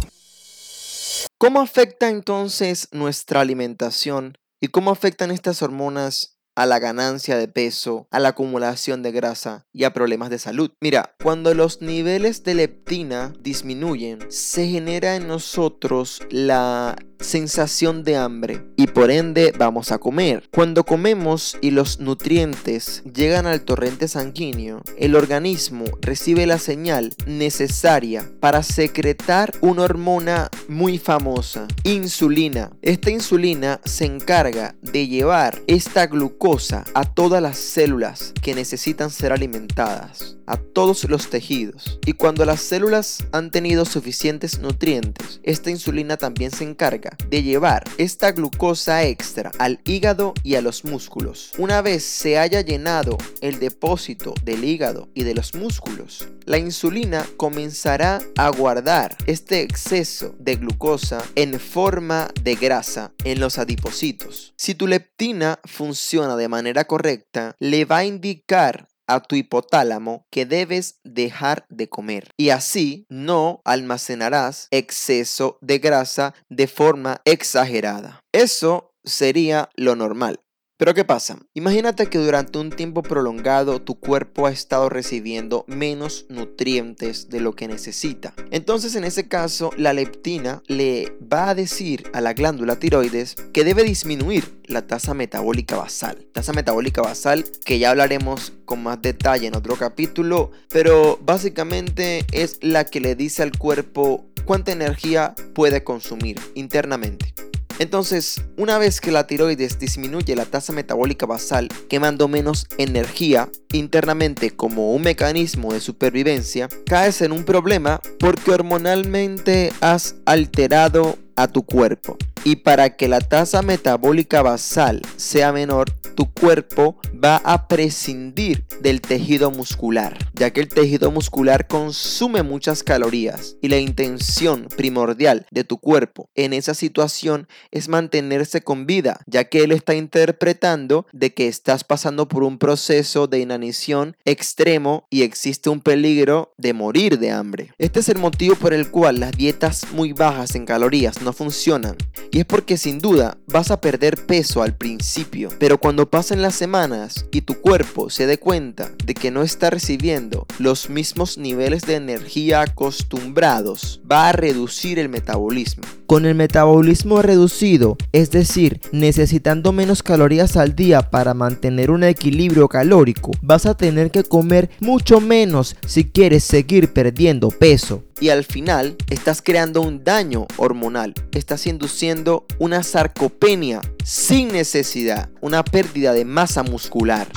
¿Cómo 1.39 1.61
afecta 1.61 2.09
entonces 2.09 2.87
nuestra 2.91 3.41
alimentación 3.41 4.39
y 4.59 4.69
cómo 4.69 4.89
afectan 4.89 5.29
estas 5.29 5.61
hormonas 5.61 6.36
a 6.57 6.65
la 6.65 6.79
ganancia 6.79 7.37
de 7.37 7.47
peso, 7.47 8.07
a 8.09 8.19
la 8.19 8.29
acumulación 8.29 9.03
de 9.03 9.11
grasa 9.11 9.67
y 9.71 9.83
a 9.83 9.93
problemas 9.93 10.31
de 10.31 10.39
salud. 10.39 10.71
Mira, 10.81 11.15
cuando 11.21 11.53
los 11.53 11.83
niveles 11.83 12.43
de 12.43 12.55
leptina 12.55 13.31
disminuyen, 13.39 14.19
se 14.29 14.67
genera 14.67 15.15
en 15.15 15.27
nosotros 15.27 16.19
la 16.31 16.95
sensación 17.19 18.03
de 18.03 18.15
hambre 18.15 18.63
y 18.75 18.85
por 18.87 19.09
ende 19.09 19.51
vamos 19.57 19.91
a 19.91 19.97
comer. 19.97 20.47
Cuando 20.53 20.83
comemos 20.83 21.57
y 21.61 21.71
los 21.71 21.99
nutrientes 21.99 23.01
llegan 23.11 23.47
al 23.47 23.61
torrente 23.61 24.07
sanguíneo, 24.07 24.83
el 24.97 25.15
organismo 25.15 25.85
recibe 26.01 26.45
la 26.45 26.59
señal 26.59 27.15
necesaria 27.25 28.29
para 28.39 28.61
secretar 28.61 29.51
una 29.61 29.83
hormona 29.83 30.49
muy 30.67 30.99
famosa, 30.99 31.67
insulina. 31.83 32.71
Esta 32.83 33.09
insulina 33.09 33.79
se 33.83 34.05
encarga 34.05 34.75
de 34.81 35.07
llevar 35.07 35.61
esta 35.65 36.05
glucosa 36.05 36.46
a 36.93 37.03
todas 37.03 37.41
las 37.41 37.57
células 37.57 38.31
que 38.41 38.55
necesitan 38.55 39.09
ser 39.09 39.33
alimentadas, 39.33 40.36
a 40.47 40.57
todos 40.57 41.03
los 41.09 41.29
tejidos. 41.29 41.99
Y 42.05 42.13
cuando 42.13 42.45
las 42.45 42.61
células 42.61 43.19
han 43.31 43.51
tenido 43.51 43.85
suficientes 43.85 44.59
nutrientes, 44.59 45.39
esta 45.43 45.69
insulina 45.69 46.17
también 46.17 46.51
se 46.51 46.63
encarga 46.63 47.15
de 47.29 47.43
llevar 47.43 47.83
esta 47.97 48.31
glucosa 48.31 49.03
extra 49.03 49.51
al 49.59 49.79
hígado 49.85 50.33
y 50.43 50.55
a 50.55 50.61
los 50.61 50.85
músculos. 50.85 51.51
Una 51.57 51.81
vez 51.81 52.03
se 52.03 52.39
haya 52.39 52.61
llenado 52.61 53.17
el 53.41 53.59
depósito 53.59 54.33
del 54.43 54.63
hígado 54.63 55.09
y 55.13 55.23
de 55.23 55.35
los 55.35 55.53
músculos, 55.53 56.27
la 56.45 56.57
insulina 56.57 57.25
comenzará 57.35 58.19
a 58.37 58.49
guardar 58.49 59.17
este 59.25 59.61
exceso 59.61 60.33
de 60.39 60.55
glucosa 60.55 61.21
en 61.35 61.59
forma 61.59 62.29
de 62.41 62.55
grasa 62.55 63.11
en 63.23 63.39
los 63.39 63.57
adipocitos. 63.57 64.53
Si 64.57 64.73
tu 64.73 64.87
leptina 64.87 65.59
funciona 65.65 66.35
de 66.37 66.47
manera 66.47 66.85
correcta, 66.85 67.55
le 67.59 67.85
va 67.85 67.97
a 67.97 68.05
indicar 68.05 68.87
a 69.07 69.21
tu 69.21 69.35
hipotálamo 69.35 70.25
que 70.31 70.45
debes 70.45 70.99
dejar 71.03 71.65
de 71.69 71.89
comer 71.89 72.29
y 72.37 72.49
así 72.49 73.05
no 73.09 73.61
almacenarás 73.65 74.67
exceso 74.71 75.57
de 75.61 75.79
grasa 75.79 76.33
de 76.49 76.67
forma 76.67 77.21
exagerada. 77.25 78.19
Eso 78.31 78.93
sería 79.03 79.69
lo 79.75 79.95
normal. 79.95 80.39
Pero 80.77 80.93
¿qué 80.93 81.03
pasa? 81.03 81.39
Imagínate 81.55 82.05
que 82.05 82.19
durante 82.19 82.59
un 82.59 82.69
tiempo 82.69 83.01
prolongado 83.01 83.81
tu 83.81 83.99
cuerpo 83.99 84.45
ha 84.45 84.51
estado 84.51 84.89
recibiendo 84.89 85.65
menos 85.67 86.27
nutrientes 86.29 87.29
de 87.29 87.39
lo 87.39 87.55
que 87.55 87.67
necesita. 87.67 88.35
Entonces 88.51 88.93
en 88.95 89.03
ese 89.03 89.27
caso 89.27 89.71
la 89.75 89.93
leptina 89.93 90.61
le 90.67 91.11
va 91.21 91.49
a 91.49 91.55
decir 91.55 92.03
a 92.13 92.21
la 92.21 92.33
glándula 92.33 92.77
tiroides 92.77 93.33
que 93.53 93.63
debe 93.63 93.83
disminuir 93.83 94.59
la 94.65 94.85
tasa 94.85 95.15
metabólica 95.15 95.77
basal. 95.77 96.27
Tasa 96.31 96.53
metabólica 96.53 97.01
basal 97.01 97.43
que 97.65 97.79
ya 97.79 97.89
hablaremos 97.89 98.53
con 98.65 98.83
más 98.83 99.01
detalle 99.01 99.47
en 99.47 99.55
otro 99.55 99.77
capítulo, 99.77 100.51
pero 100.69 101.17
básicamente 101.23 102.23
es 102.31 102.59
la 102.61 102.85
que 102.85 102.99
le 102.99 103.15
dice 103.15 103.41
al 103.41 103.57
cuerpo 103.57 104.25
cuánta 104.45 104.73
energía 104.73 105.33
puede 105.55 105.83
consumir 105.83 106.39
internamente. 106.53 107.33
Entonces, 107.79 108.43
una 108.57 108.77
vez 108.79 108.99
que 108.99 109.11
la 109.11 109.27
tiroides 109.27 109.77
disminuye 109.77 110.35
la 110.35 110.45
tasa 110.45 110.73
metabólica 110.73 111.25
basal, 111.25 111.69
quemando 111.89 112.27
menos 112.27 112.67
energía 112.77 113.49
internamente 113.71 114.51
como 114.51 114.93
un 114.93 115.03
mecanismo 115.03 115.73
de 115.73 115.79
supervivencia, 115.79 116.69
caes 116.85 117.21
en 117.21 117.31
un 117.31 117.43
problema 117.43 118.01
porque 118.19 118.51
hormonalmente 118.51 119.71
has 119.81 120.15
alterado 120.25 121.17
a 121.35 121.47
tu 121.47 121.63
cuerpo. 121.63 122.17
Y 122.47 122.55
para 122.55 122.95
que 122.95 123.09
la 123.09 123.19
tasa 123.19 123.61
metabólica 123.61 124.41
basal 124.41 125.01
sea 125.17 125.51
menor, 125.51 125.91
tu 126.15 126.31
cuerpo 126.31 126.97
va 127.13 127.41
a 127.43 127.67
prescindir 127.67 128.65
del 128.79 129.01
tejido 129.01 129.51
muscular, 129.51 130.17
ya 130.33 130.51
que 130.51 130.61
el 130.61 130.69
tejido 130.69 131.11
muscular 131.11 131.67
consume 131.67 132.43
muchas 132.43 132.83
calorías 132.83 133.57
y 133.61 133.67
la 133.67 133.79
intención 133.79 134.69
primordial 134.77 135.45
de 135.51 135.65
tu 135.65 135.77
cuerpo 135.77 136.29
en 136.35 136.53
esa 136.53 136.73
situación 136.73 137.49
es 137.69 137.89
mantenerse 137.89 138.61
con 138.61 138.85
vida, 138.85 139.19
ya 139.25 139.49
que 139.49 139.65
él 139.65 139.73
está 139.73 139.93
interpretando 139.93 141.05
de 141.11 141.33
que 141.33 141.49
estás 141.49 141.83
pasando 141.83 142.29
por 142.29 142.43
un 142.43 142.59
proceso 142.59 143.27
de 143.27 143.39
inanición 143.39 144.15
extremo 144.23 145.05
y 145.09 145.23
existe 145.23 145.69
un 145.69 145.81
peligro 145.81 146.53
de 146.57 146.71
morir 146.71 147.19
de 147.19 147.29
hambre. 147.29 147.73
Este 147.77 147.99
es 147.99 148.07
el 148.07 148.19
motivo 148.19 148.55
por 148.55 148.73
el 148.73 148.89
cual 148.89 149.19
las 149.19 149.33
dietas 149.33 149.91
muy 149.91 150.13
bajas 150.13 150.55
en 150.55 150.65
calorías 150.65 151.21
no 151.21 151.33
funcionan 151.33 151.97
y 152.37 152.41
es 152.41 152.45
porque 152.45 152.77
sin 152.77 152.99
duda 152.99 153.39
vas 153.47 153.71
a 153.71 153.81
perder 153.81 154.27
peso 154.27 154.61
al 154.61 154.75
principio, 154.75 155.49
pero 155.57 155.79
cuando 155.79 156.07
pasen 156.07 156.43
las 156.43 156.53
semanas 156.53 157.25
y 157.31 157.41
tu 157.41 157.55
cuerpo 157.55 158.11
se 158.11 158.27
dé 158.27 158.37
cuenta 158.37 158.91
de 159.03 159.15
que 159.15 159.31
no 159.31 159.41
está 159.41 159.71
recibiendo 159.71 160.45
los 160.59 160.87
mismos 160.87 161.39
niveles 161.39 161.81
de 161.87 161.95
energía 161.95 162.61
acostumbrados, 162.61 164.01
va 164.09 164.29
a 164.29 164.33
reducir 164.33 164.99
el 164.99 165.09
metabolismo. 165.09 165.83
Con 166.05 166.27
el 166.27 166.35
metabolismo 166.35 167.23
reducido, 167.23 167.97
es 168.11 168.29
decir, 168.29 168.81
necesitando 168.91 169.71
menos 169.71 170.03
calorías 170.03 170.57
al 170.57 170.75
día 170.75 171.09
para 171.09 171.33
mantener 171.33 171.89
un 171.89 172.03
equilibrio 172.03 172.67
calórico, 172.67 173.31
vas 173.41 173.65
a 173.65 173.75
tener 173.75 174.11
que 174.11 174.23
comer 174.23 174.69
mucho 174.79 175.19
menos 175.21 175.75
si 175.87 176.05
quieres 176.05 176.43
seguir 176.43 176.93
perdiendo 176.93 177.49
peso 177.49 178.03
y 178.19 178.29
al 178.29 178.43
final 178.43 178.95
estás 179.09 179.41
creando 179.41 179.81
un 179.81 180.03
daño 180.03 180.47
hormonal, 180.57 181.13
estás 181.33 181.67
induciendo 181.67 182.16
una 182.59 182.83
sarcopenia 182.83 183.81
sin 184.03 184.47
necesidad, 184.49 185.29
una 185.41 185.63
pérdida 185.63 186.13
de 186.13 186.25
masa 186.25 186.63
muscular. 186.63 187.27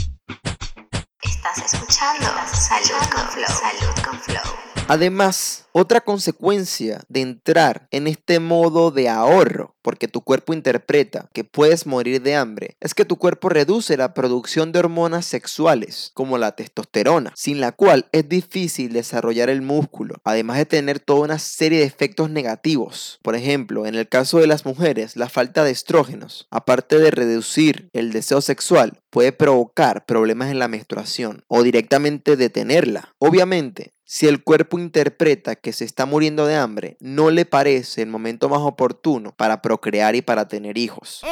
Estás 1.23 1.73
escuchando 1.73 2.27
Salud 2.53 3.09
con 3.13 3.29
Flow. 3.29 3.47
Salud 3.47 4.03
con 4.05 4.21
Flow. 4.21 4.70
Además, 4.93 5.69
otra 5.71 6.01
consecuencia 6.01 7.03
de 7.09 7.21
entrar 7.21 7.87
en 7.93 8.09
este 8.09 8.41
modo 8.41 8.91
de 8.91 9.09
ahorro, 9.09 9.77
porque 9.83 10.09
tu 10.09 10.23
cuerpo 10.23 10.53
interpreta 10.53 11.31
que 11.33 11.45
puedes 11.45 11.87
morir 11.87 12.21
de 12.23 12.35
hambre, 12.35 12.77
es 12.81 12.93
que 12.93 13.05
tu 13.05 13.17
cuerpo 13.17 13.51
reduce 13.51 13.97
la 13.97 14.15
producción 14.15 14.73
de 14.73 14.81
hormonas 14.81 15.27
sexuales, 15.27 16.11
como 16.13 16.39
la 16.39 16.57
testosterona, 16.57 17.33
sin 17.37 17.61
la 17.61 17.71
cual 17.71 18.09
es 18.11 18.29
difícil 18.29 18.93
desarrollar 18.93 19.49
el 19.49 19.63
músculo, 19.63 20.17
además 20.25 20.57
de 20.57 20.67
tener 20.67 20.99
toda 20.99 21.21
una 21.21 21.39
serie 21.39 21.79
de 21.79 21.85
efectos 21.85 22.29
negativos. 22.29 23.21
Por 23.23 23.37
ejemplo, 23.37 23.87
en 23.87 23.95
el 23.95 24.09
caso 24.09 24.41
de 24.41 24.49
las 24.49 24.65
mujeres, 24.65 25.15
la 25.15 25.29
falta 25.29 25.63
de 25.63 25.71
estrógenos, 25.71 26.49
aparte 26.51 26.99
de 26.99 27.13
reducir 27.13 27.91
el 27.93 28.11
deseo 28.11 28.41
sexual, 28.41 28.99
puede 29.09 29.31
provocar 29.31 30.05
problemas 30.05 30.51
en 30.51 30.59
la 30.59 30.67
menstruación 30.67 31.45
o 31.47 31.63
directamente 31.63 32.37
detenerla. 32.37 33.15
Obviamente, 33.19 33.93
si 34.13 34.27
el 34.27 34.43
cuerpo 34.43 34.77
interpreta 34.77 35.55
que 35.55 35.73
se 35.73 35.85
está 35.85 36.05
muriendo 36.05 36.45
de 36.45 36.57
hambre, 36.57 36.97
no 36.99 37.31
le 37.31 37.45
parece 37.45 38.03
el 38.03 38.09
momento 38.09 38.49
más 38.49 38.59
oportuno 38.59 39.33
para 39.37 39.63
procrear 39.63 40.17
y 40.17 40.21
para 40.21 40.49
tener 40.49 40.79
hijos. 40.79 41.23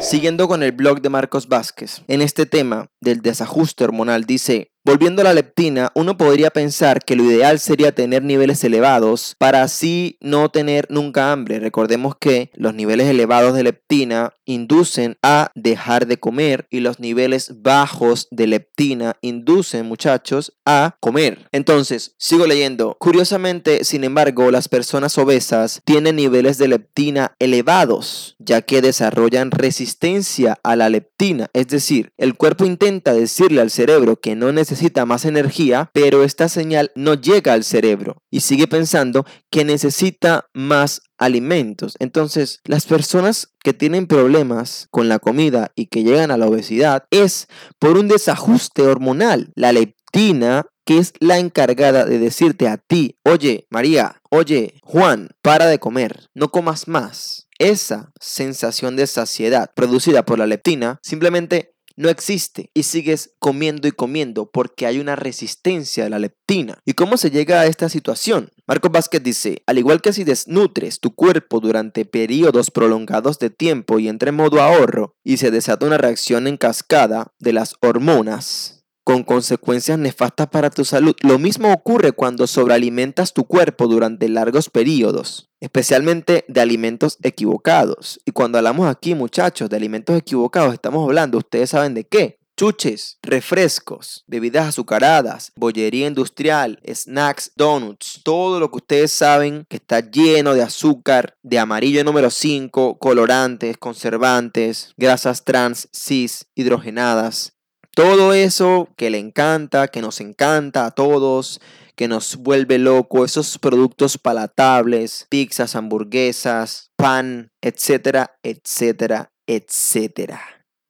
Siguiendo 0.00 0.48
con 0.48 0.62
el 0.62 0.72
blog 0.72 1.00
de 1.00 1.08
Marcos 1.08 1.48
Vázquez, 1.48 2.02
en 2.08 2.22
este 2.22 2.46
tema 2.46 2.88
del 3.00 3.20
desajuste 3.20 3.84
hormonal 3.84 4.24
dice, 4.24 4.70
Volviendo 4.82 5.20
a 5.20 5.24
la 5.24 5.34
leptina, 5.34 5.92
uno 5.94 6.16
podría 6.16 6.50
pensar 6.50 7.04
que 7.04 7.14
lo 7.14 7.24
ideal 7.24 7.60
sería 7.60 7.94
tener 7.94 8.22
niveles 8.22 8.64
elevados 8.64 9.36
para 9.38 9.62
así 9.62 10.16
no 10.22 10.48
tener 10.48 10.86
nunca 10.88 11.32
hambre. 11.32 11.60
Recordemos 11.60 12.14
que 12.18 12.50
los 12.54 12.72
niveles 12.72 13.06
elevados 13.06 13.54
de 13.54 13.62
leptina 13.62 14.32
inducen 14.46 15.18
a 15.22 15.50
dejar 15.54 16.06
de 16.06 16.18
comer 16.18 16.66
y 16.70 16.80
los 16.80 16.98
niveles 16.98 17.60
bajos 17.60 18.26
de 18.30 18.46
leptina 18.46 19.16
inducen, 19.20 19.84
muchachos, 19.84 20.54
a 20.64 20.96
comer. 20.98 21.46
Entonces, 21.52 22.14
sigo 22.16 22.46
leyendo. 22.46 22.96
Curiosamente, 22.98 23.84
sin 23.84 24.02
embargo, 24.02 24.50
las 24.50 24.68
personas 24.68 25.18
obesas 25.18 25.82
tienen 25.84 26.16
niveles 26.16 26.56
de 26.56 26.68
leptina 26.68 27.36
elevados, 27.38 27.89
ya 28.38 28.62
que 28.62 28.82
desarrollan 28.82 29.50
resistencia 29.50 30.58
a 30.62 30.76
la 30.76 30.88
leptina. 30.88 31.48
Es 31.52 31.68
decir, 31.68 32.12
el 32.16 32.36
cuerpo 32.36 32.64
intenta 32.64 33.12
decirle 33.12 33.60
al 33.60 33.70
cerebro 33.70 34.16
que 34.16 34.36
no 34.36 34.52
necesita 34.52 35.06
más 35.06 35.24
energía, 35.24 35.90
pero 35.92 36.22
esta 36.22 36.48
señal 36.48 36.90
no 36.94 37.14
llega 37.14 37.52
al 37.52 37.64
cerebro 37.64 38.22
y 38.30 38.40
sigue 38.40 38.66
pensando 38.66 39.26
que 39.50 39.64
necesita 39.64 40.46
más 40.54 41.02
alimentos. 41.18 41.96
Entonces, 41.98 42.60
las 42.64 42.86
personas 42.86 43.48
que 43.62 43.74
tienen 43.74 44.06
problemas 44.06 44.86
con 44.90 45.08
la 45.08 45.18
comida 45.18 45.72
y 45.74 45.86
que 45.86 46.02
llegan 46.02 46.30
a 46.30 46.38
la 46.38 46.46
obesidad 46.46 47.04
es 47.10 47.48
por 47.78 47.98
un 47.98 48.08
desajuste 48.08 48.82
hormonal. 48.82 49.52
La 49.54 49.72
leptina 49.72 50.66
que 50.84 50.98
es 50.98 51.12
la 51.20 51.38
encargada 51.38 52.04
de 52.04 52.18
decirte 52.18 52.66
a 52.66 52.76
ti, 52.76 53.16
oye, 53.22 53.66
María, 53.70 54.20
oye, 54.28 54.74
Juan, 54.82 55.28
para 55.40 55.66
de 55.66 55.78
comer, 55.78 56.28
no 56.34 56.50
comas 56.50 56.88
más. 56.88 57.46
Esa 57.60 58.10
sensación 58.18 58.96
de 58.96 59.06
saciedad 59.06 59.70
producida 59.74 60.24
por 60.24 60.38
la 60.38 60.46
leptina 60.46 60.98
simplemente 61.02 61.74
no 61.94 62.08
existe 62.08 62.70
y 62.72 62.84
sigues 62.84 63.34
comiendo 63.38 63.86
y 63.86 63.92
comiendo 63.92 64.50
porque 64.50 64.86
hay 64.86 64.98
una 64.98 65.14
resistencia 65.14 66.04
de 66.04 66.08
la 66.08 66.18
leptina. 66.18 66.78
¿Y 66.86 66.94
cómo 66.94 67.18
se 67.18 67.30
llega 67.30 67.60
a 67.60 67.66
esta 67.66 67.90
situación? 67.90 68.48
Marco 68.66 68.88
Vázquez 68.88 69.22
dice, 69.22 69.62
al 69.66 69.76
igual 69.76 70.00
que 70.00 70.14
si 70.14 70.24
desnutres 70.24 71.00
tu 71.00 71.14
cuerpo 71.14 71.60
durante 71.60 72.06
periodos 72.06 72.70
prolongados 72.70 73.38
de 73.38 73.50
tiempo 73.50 73.98
y 73.98 74.08
entre 74.08 74.30
en 74.30 74.36
modo 74.36 74.62
ahorro 74.62 75.12
y 75.22 75.36
se 75.36 75.50
desata 75.50 75.84
una 75.84 75.98
reacción 75.98 76.46
en 76.46 76.56
cascada 76.56 77.34
de 77.40 77.52
las 77.52 77.74
hormonas, 77.82 78.86
con 79.04 79.22
consecuencias 79.22 79.98
nefastas 79.98 80.46
para 80.46 80.70
tu 80.70 80.86
salud. 80.86 81.14
Lo 81.20 81.38
mismo 81.38 81.74
ocurre 81.74 82.12
cuando 82.12 82.46
sobrealimentas 82.46 83.34
tu 83.34 83.44
cuerpo 83.44 83.86
durante 83.86 84.30
largos 84.30 84.70
periodos, 84.70 85.49
especialmente 85.60 86.44
de 86.48 86.60
alimentos 86.60 87.18
equivocados. 87.22 88.20
Y 88.24 88.32
cuando 88.32 88.58
hablamos 88.58 88.88
aquí, 88.88 89.14
muchachos, 89.14 89.70
de 89.70 89.76
alimentos 89.76 90.16
equivocados, 90.16 90.74
estamos 90.74 91.04
hablando, 91.04 91.38
ustedes 91.38 91.70
saben 91.70 91.94
de 91.94 92.04
qué. 92.04 92.40
Chuches, 92.56 93.18
refrescos, 93.22 94.22
bebidas 94.26 94.68
azucaradas, 94.68 95.50
bollería 95.56 96.06
industrial, 96.06 96.78
snacks, 96.86 97.52
donuts, 97.56 98.20
todo 98.22 98.60
lo 98.60 98.70
que 98.70 98.76
ustedes 98.76 99.12
saben 99.12 99.64
que 99.70 99.76
está 99.76 100.00
lleno 100.00 100.52
de 100.52 100.62
azúcar, 100.62 101.36
de 101.42 101.58
amarillo 101.58 102.04
número 102.04 102.28
5, 102.28 102.98
colorantes, 102.98 103.78
conservantes, 103.78 104.92
grasas 104.98 105.44
trans, 105.46 105.88
cis, 105.90 106.48
hidrogenadas, 106.54 107.54
todo 107.94 108.34
eso 108.34 108.88
que 108.96 109.10
le 109.10 109.18
encanta, 109.18 109.88
que 109.88 110.00
nos 110.00 110.20
encanta 110.20 110.86
a 110.86 110.90
todos, 110.90 111.60
que 111.96 112.08
nos 112.08 112.36
vuelve 112.36 112.78
loco, 112.78 113.24
esos 113.24 113.58
productos 113.58 114.18
palatables, 114.18 115.26
pizzas, 115.28 115.76
hamburguesas, 115.76 116.90
pan, 116.96 117.50
etcétera, 117.60 118.36
etcétera, 118.42 119.32
etcétera. 119.46 120.40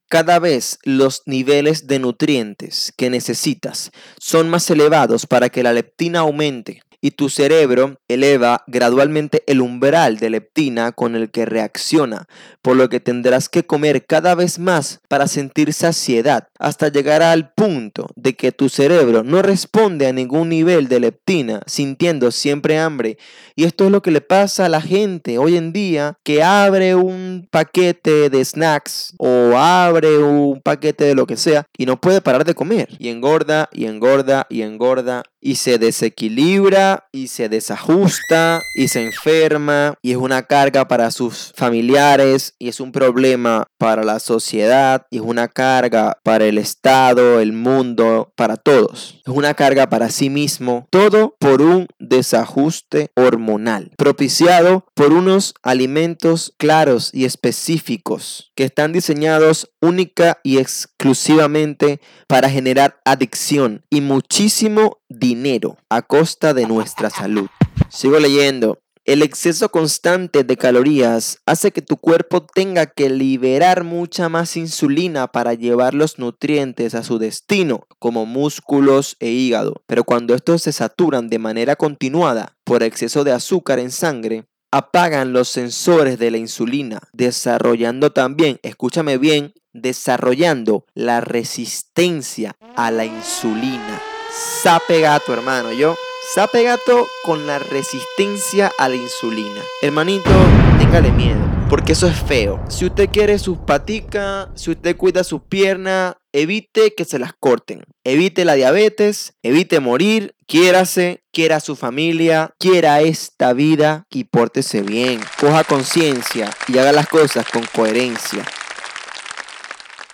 Cada 0.08 0.40
vez 0.40 0.78
los 0.82 1.22
niveles 1.26 1.86
de 1.86 2.00
nutrientes 2.00 2.92
que 2.96 3.10
necesitas 3.10 3.92
son 4.18 4.50
más 4.50 4.68
elevados 4.68 5.26
para 5.26 5.50
que 5.50 5.62
la 5.62 5.72
leptina 5.72 6.20
aumente 6.20 6.82
y 7.00 7.12
tu 7.12 7.28
cerebro 7.28 7.96
eleva 8.08 8.62
gradualmente 8.66 9.42
el 9.46 9.60
umbral 9.60 10.18
de 10.18 10.30
leptina 10.30 10.92
con 10.92 11.16
el 11.16 11.30
que 11.30 11.46
reacciona, 11.46 12.26
por 12.62 12.76
lo 12.76 12.88
que 12.88 13.00
tendrás 13.00 13.48
que 13.48 13.64
comer 13.64 14.04
cada 14.06 14.34
vez 14.34 14.58
más 14.58 15.00
para 15.08 15.26
sentir 15.26 15.72
saciedad, 15.72 16.48
hasta 16.58 16.88
llegar 16.88 17.22
al 17.22 17.52
punto 17.52 18.08
de 18.16 18.34
que 18.34 18.52
tu 18.52 18.68
cerebro 18.68 19.22
no 19.22 19.42
responde 19.42 20.06
a 20.06 20.12
ningún 20.12 20.50
nivel 20.50 20.88
de 20.88 21.00
leptina, 21.00 21.60
sintiendo 21.66 22.30
siempre 22.30 22.78
hambre. 22.78 23.16
Y 23.56 23.64
esto 23.64 23.86
es 23.86 23.90
lo 23.90 24.02
que 24.02 24.10
le 24.10 24.20
pasa 24.20 24.66
a 24.66 24.68
la 24.68 24.80
gente 24.80 25.38
hoy 25.38 25.56
en 25.56 25.72
día 25.72 26.18
que 26.24 26.42
abre 26.42 26.94
un 26.94 27.48
paquete 27.50 28.30
de 28.30 28.44
snacks 28.44 29.14
o 29.18 29.56
abre 29.56 30.18
un 30.18 30.60
paquete 30.62 31.04
de 31.04 31.14
lo 31.14 31.26
que 31.26 31.36
sea 31.36 31.66
y 31.76 31.86
no 31.86 32.00
puede 32.00 32.20
parar 32.20 32.44
de 32.44 32.54
comer. 32.54 32.88
Y 32.98 33.08
engorda 33.08 33.68
y 33.72 33.86
engorda 33.86 34.46
y 34.50 34.62
engorda 34.62 35.22
y 35.40 35.56
se 35.56 35.78
desequilibra 35.78 36.89
y 37.12 37.29
se 37.29 37.48
desajusta 37.48 38.62
y 38.74 38.88
se 38.88 39.05
enferma 39.05 39.94
y 40.03 40.12
es 40.12 40.16
una 40.16 40.42
carga 40.42 40.88
para 40.88 41.11
sus 41.11 41.53
familiares 41.57 42.55
y 42.59 42.68
es 42.68 42.81
un 42.81 42.92
problema 42.92 43.66
para 43.79 44.05
la 44.05 44.20
sociedad 44.20 45.07
y 45.11 45.16
es 45.16 45.22
una 45.22 45.48
carga 45.48 46.18
para 46.22 46.46
el 46.46 46.59
Estado, 46.59 47.40
el 47.40 47.53
mundo, 47.53 48.33
para 48.37 48.57
todos. 48.57 49.20
Es 49.26 49.33
una 49.33 49.55
carga 49.55 49.88
para 49.88 50.11
sí 50.11 50.31
mismo, 50.31 50.87
todo 50.90 51.37
por 51.38 51.62
un 51.62 51.87
desajuste 51.98 53.11
hormonal 53.16 53.90
propiciado 53.96 54.87
por 54.94 55.12
unos 55.12 55.55
alimentos 55.62 56.53
claros 56.57 57.11
y 57.12 57.24
específicos 57.24 58.53
que 58.55 58.64
están 58.64 58.92
diseñados 58.92 59.70
única 59.81 60.38
y 60.42 60.59
exclusivamente 60.59 62.00
para 62.26 62.50
generar 62.50 63.00
adicción 63.05 63.85
y 63.90 64.00
muchísimo 64.00 64.99
dinero 65.11 65.77
a 65.90 66.01
costa 66.03 66.55
de 66.55 66.66
nuestra 66.66 67.11
salud. 67.11 67.49
Sigo 67.90 68.18
leyendo. 68.18 68.79
El 69.07 69.23
exceso 69.23 69.70
constante 69.70 70.44
de 70.44 70.57
calorías 70.57 71.38
hace 71.44 71.73
que 71.73 71.83
tu 71.83 71.96
cuerpo 71.96 72.42
tenga 72.42 72.87
que 72.87 73.11
liberar 73.11 73.83
mucha 73.83 74.29
más 74.29 74.57
insulina 74.57 75.27
para 75.27 75.55
llevar 75.55 75.94
los 75.94 76.18
nutrientes 76.18 76.94
a 76.94 77.03
su 77.03 77.18
destino, 77.18 77.87
como 77.99 78.25
músculos 78.25 79.16
e 79.18 79.31
hígado. 79.31 79.83
Pero 79.87 80.05
cuando 80.05 80.35
estos 80.35 80.62
se 80.62 80.73
saturan 80.73 81.29
de 81.29 81.38
manera 81.38 81.77
continuada 81.77 82.57
por 82.62 82.83
exceso 82.83 83.25
de 83.25 83.33
azúcar 83.33 83.79
en 83.81 83.90
sangre, 83.90 84.44
apagan 84.70 85.33
los 85.33 85.49
sensores 85.49 86.18
de 86.18 86.31
la 86.31 86.37
insulina, 86.37 87.01
desarrollando 87.12 88.12
también, 88.12 88.61
escúchame 88.62 89.18
bien, 89.18 89.55
desarrollando 89.73 90.85
la 90.94 91.20
resistencia 91.20 92.55
a 92.77 92.90
la 92.90 93.07
insulina. 93.07 94.01
Sape 94.33 95.01
gato, 95.01 95.33
hermano, 95.33 95.73
yo. 95.73 95.97
Sape 96.35 96.62
gato 96.62 97.09
con 97.25 97.47
la 97.47 97.59
resistencia 97.59 98.71
a 98.79 98.88
la 98.88 98.95
insulina. 98.95 99.61
Hermanito, 99.83 100.31
téngale 100.79 101.11
miedo, 101.11 101.40
porque 101.69 101.93
eso 101.93 102.07
es 102.07 102.16
feo. 102.16 102.62
Si 102.69 102.85
usted 102.85 103.09
quiere 103.11 103.38
sus 103.40 103.59
paticas, 103.59 104.49
si 104.55 104.71
usted 104.71 104.97
cuida 104.97 105.25
sus 105.25 105.43
piernas, 105.43 106.14
evite 106.33 106.95
que 106.95 107.05
se 107.05 107.19
las 107.19 107.33
corten. 107.33 107.83
Evite 108.05 108.45
la 108.45 108.55
diabetes, 108.55 109.35
evite 109.43 109.81
morir, 109.81 110.37
quiérase, 110.47 111.25
quiera 111.33 111.59
su 111.59 111.75
familia, 111.75 112.55
quiera 112.59 113.01
esta 113.01 113.53
vida 113.53 114.07
y 114.11 114.25
pórtese 114.25 114.83
bien. 114.83 115.21
Coja 115.40 115.64
conciencia 115.64 116.51
y 116.69 116.79
haga 116.79 116.93
las 116.93 117.09
cosas 117.09 117.47
con 117.51 117.64
coherencia. 117.75 118.45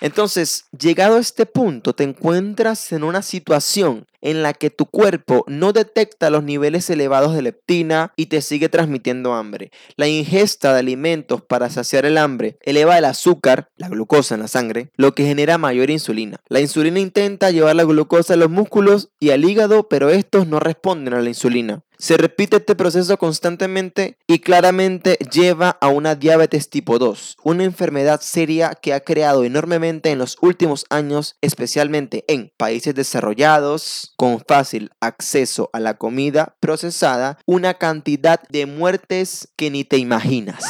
Entonces, 0.01 0.67
llegado 0.79 1.17
a 1.17 1.21
este 1.21 1.47
punto, 1.47 1.95
te 1.95 2.05
encuentras 2.05 2.93
en 2.93 3.03
una 3.03 3.23
situación 3.23 4.07
en 4.27 4.43
la 4.43 4.55
que 4.55 4.71
tu 4.71 4.87
cuerpo 4.87 5.45
no 5.47 5.73
detecta 5.73 6.31
los 6.31 6.43
niveles 6.43 6.91
elevados 6.91 7.33
de 7.33 7.43
leptina 7.43 8.13
y 8.17 8.27
te 8.27 8.43
sigue 8.43 8.69
transmitiendo 8.69 9.35
hambre. 9.35 9.71
La 9.97 10.09
ingesta 10.09 10.73
de 10.73 10.81
alimentos 10.81 11.43
para 11.43 11.71
saciar 11.71 12.05
el 12.07 12.19
hambre 12.19 12.59
eleva 12.63 12.99
el 12.99 13.05
azúcar, 13.05 13.71
la 13.77 13.89
glucosa 13.89 14.35
en 14.35 14.41
la 14.41 14.49
sangre, 14.49 14.91
lo 14.97 15.15
que 15.15 15.25
genera 15.25 15.59
mayor 15.59 15.91
insulina. 15.91 16.41
La 16.49 16.61
insulina 16.61 16.99
intenta 16.99 17.53
llevar 17.53 17.77
la 17.77 17.85
glucosa 17.85 18.35
a 18.35 18.37
los 18.37 18.51
músculos 18.51 19.11
y 19.21 19.31
al 19.31 19.45
hígado, 19.45 19.89
pero 19.89 20.11
estos 20.11 20.49
no 20.49 20.59
responden 20.59 21.15
a 21.15 21.21
la 21.21 21.29
insulina. 21.29 21.85
Se 21.99 22.19
repite 22.19 22.57
este 22.57 22.75
proceso 22.75 23.17
constantemente 23.17 24.19
y 24.27 24.41
claramente 24.41 25.17
lleva 25.33 25.79
a 25.81 25.89
una 25.89 26.15
diabetes 26.15 26.69
tipo 26.69 26.99
2, 26.99 27.39
una 27.43 27.65
enfermedad 27.65 28.21
seria 28.21 28.75
que 28.75 28.93
ha 28.93 29.01
creado 29.01 29.45
enormemente 29.45 30.11
en 30.11 30.19
los 30.19 30.37
últimos 30.43 30.85
años, 30.91 31.37
especialmente 31.41 32.25
en 32.29 32.53
países 32.59 32.95
desarrollados, 32.95 34.13
con 34.17 34.41
fácil 34.41 34.91
acceso 35.01 35.71
a 35.73 35.81
la 35.81 35.95
comida 35.95 36.57
procesada, 36.61 37.39
una 37.47 37.75
cantidad 37.75 38.41
de 38.49 38.67
muertes 38.67 39.49
que 39.57 39.71
ni 39.71 39.85
te 39.85 39.99
imaginas. 39.99 40.65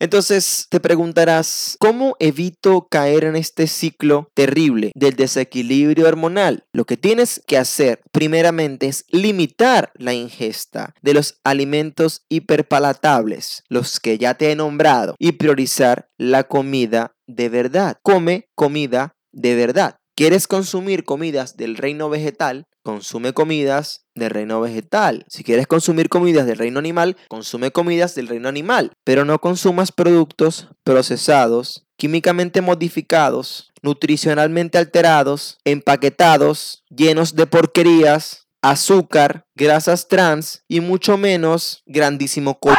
Entonces 0.00 0.66
te 0.70 0.80
preguntarás, 0.80 1.76
¿cómo 1.78 2.16
evito 2.20 2.88
caer 2.90 3.24
en 3.24 3.36
este 3.36 3.66
ciclo 3.66 4.30
terrible 4.34 4.92
del 4.94 5.14
desequilibrio 5.14 6.08
hormonal? 6.08 6.64
Lo 6.72 6.86
que 6.86 6.96
tienes 6.96 7.42
que 7.46 7.58
hacer 7.58 8.00
primeramente 8.10 8.86
es 8.86 9.04
limitar 9.10 9.92
la 9.94 10.14
ingesta 10.14 10.94
de 11.02 11.12
los 11.12 11.38
alimentos 11.44 12.22
hiperpalatables, 12.30 13.62
los 13.68 14.00
que 14.00 14.16
ya 14.16 14.34
te 14.34 14.50
he 14.50 14.56
nombrado, 14.56 15.16
y 15.18 15.32
priorizar 15.32 16.08
la 16.16 16.44
comida 16.44 17.12
de 17.26 17.50
verdad. 17.50 17.98
Come 18.02 18.48
comida 18.54 19.16
de 19.32 19.54
verdad. 19.54 19.99
¿Quieres 20.20 20.46
consumir 20.46 21.04
comidas 21.04 21.56
del 21.56 21.78
reino 21.78 22.10
vegetal? 22.10 22.66
Consume 22.82 23.32
comidas 23.32 24.04
del 24.14 24.28
reino 24.28 24.60
vegetal. 24.60 25.24
Si 25.30 25.44
quieres 25.44 25.66
consumir 25.66 26.10
comidas 26.10 26.44
del 26.46 26.58
reino 26.58 26.78
animal, 26.78 27.16
consume 27.30 27.70
comidas 27.70 28.14
del 28.14 28.28
reino 28.28 28.46
animal. 28.46 28.92
Pero 29.02 29.24
no 29.24 29.40
consumas 29.40 29.92
productos 29.92 30.68
procesados, 30.84 31.86
químicamente 31.96 32.60
modificados, 32.60 33.72
nutricionalmente 33.80 34.76
alterados, 34.76 35.56
empaquetados, 35.64 36.84
llenos 36.90 37.34
de 37.34 37.46
porquerías, 37.46 38.46
azúcar, 38.60 39.46
grasas 39.54 40.08
trans 40.08 40.64
y 40.68 40.82
mucho 40.82 41.16
menos 41.16 41.82
grandísimo 41.86 42.60
co 42.60 42.74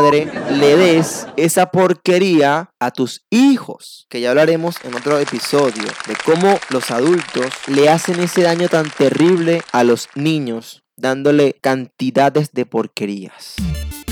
le 0.00 0.76
des 0.76 1.26
esa 1.36 1.66
porquería 1.66 2.70
a 2.80 2.90
tus 2.90 3.24
hijos, 3.30 4.06
que 4.08 4.20
ya 4.20 4.30
hablaremos 4.30 4.76
en 4.82 4.94
otro 4.94 5.18
episodio 5.18 5.84
de 6.08 6.16
cómo 6.24 6.58
los 6.70 6.90
adultos 6.90 7.46
le 7.68 7.88
hacen 7.88 8.20
ese 8.20 8.42
daño 8.42 8.68
tan 8.68 8.90
terrible 8.90 9.62
a 9.72 9.84
los 9.84 10.08
niños 10.16 10.82
dándole 10.96 11.56
cantidades 11.60 12.50
de 12.52 12.66
porquerías. 12.66 13.54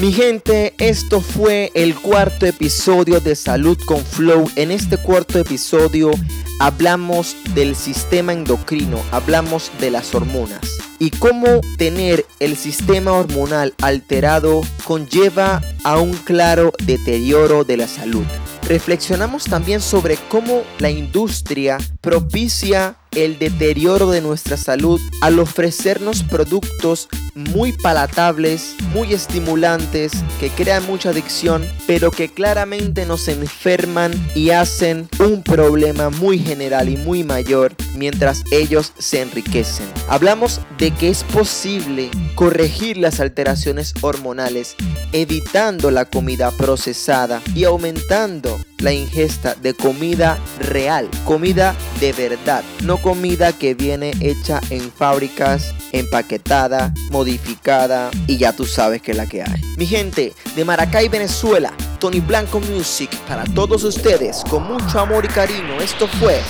Mi 0.01 0.13
gente, 0.13 0.75
esto 0.79 1.21
fue 1.21 1.71
el 1.75 1.95
cuarto 1.95 2.47
episodio 2.47 3.21
de 3.21 3.37
Salud 3.37 3.79
con 3.85 4.05
Flow. 4.05 4.51
En 4.57 4.71
este 4.71 4.97
cuarto 4.97 5.39
episodio 5.39 6.11
hablamos 6.61 7.37
del 7.55 7.77
sistema 7.77 8.33
endocrino, 8.33 9.01
hablamos 9.13 9.71
de 9.81 9.91
las 9.91 10.15
hormonas 10.15 10.92
y 11.03 11.11
cómo 11.11 11.63
tener 11.79 12.25
el 12.39 12.57
sistema 12.57 13.11
hormonal 13.11 13.75
alterado 13.83 14.61
conlleva 14.85 15.61
a 15.83 15.99
un 15.99 16.13
claro 16.13 16.73
deterioro 16.85 17.65
de 17.65 17.77
la 17.77 17.89
salud. 17.89 18.25
Reflexionamos 18.69 19.45
también 19.45 19.81
sobre 19.81 20.17
cómo 20.29 20.63
la 20.79 20.91
industria 20.91 21.79
propicia 22.01 22.97
el 23.15 23.39
deterioro 23.39 24.11
de 24.11 24.21
nuestra 24.21 24.57
salud 24.57 25.01
al 25.21 25.39
ofrecernos 25.39 26.23
productos 26.23 27.09
muy 27.35 27.73
palatables, 27.73 28.75
muy 28.95 29.13
estimulantes, 29.13 30.13
que 30.41 30.49
crean 30.49 30.87
mucha 30.87 31.11
adicción, 31.11 31.67
pero 31.87 32.11
que 32.11 32.33
claramente 32.33 33.05
nos 33.05 33.29
enferman 33.29 34.13
y 34.35 34.51
hacen 34.51 35.09
un 35.19 35.43
problema 35.43 36.11
muy 36.11 36.39
general 36.39 36.89
y 36.89 36.97
muy 36.97 37.25
mayor 37.25 37.75
mientras 37.97 38.45
ellos 38.51 38.93
se 38.99 39.21
enriquecen. 39.21 39.87
Hablamos 40.09 40.61
que 40.99 41.09
es 41.09 41.25
posible 41.25 42.11
corregir 42.35 42.97
las 42.97 43.21
alteraciones 43.21 43.95
hormonales 44.01 44.77
evitando 45.13 45.91
la 45.91 46.05
comida 46.05 46.51
procesada 46.51 47.43
y 47.55 47.65
aumentando 47.65 48.59
la 48.79 48.93
ingesta 48.93 49.55
de 49.55 49.75
comida 49.75 50.39
real, 50.59 51.09
comida 51.25 51.75
de 52.01 52.13
verdad, 52.13 52.65
no 52.83 52.97
comida 52.99 53.53
que 53.53 53.75
viene 53.75 54.13
hecha 54.21 54.61
en 54.71 54.91
fábricas, 54.91 55.75
empaquetada, 55.93 56.93
modificada 57.11 58.11
y 58.27 58.39
ya 58.39 58.53
tú 58.53 58.67
sabes 58.67 59.03
que 59.03 59.13
es 59.13 59.17
la 59.17 59.27
que 59.27 59.43
hay. 59.43 59.61
Mi 59.77 59.87
gente 59.87 60.35
de 60.57 60.65
Maracay, 60.65 61.09
Venezuela, 61.09 61.73
Tony 61.99 62.21
Blanco 62.21 62.61
Music 62.61 63.11
para 63.29 63.45
todos 63.45 63.85
ustedes 63.85 64.43
con 64.51 64.65
mucho 64.65 64.99
amor 64.99 65.25
y 65.25 65.29
cariño. 65.29 65.81
Esto 65.81 66.09
fue 66.09 66.41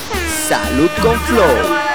Salud 0.47 0.89
con 1.01 1.19
Flow. 1.21 1.92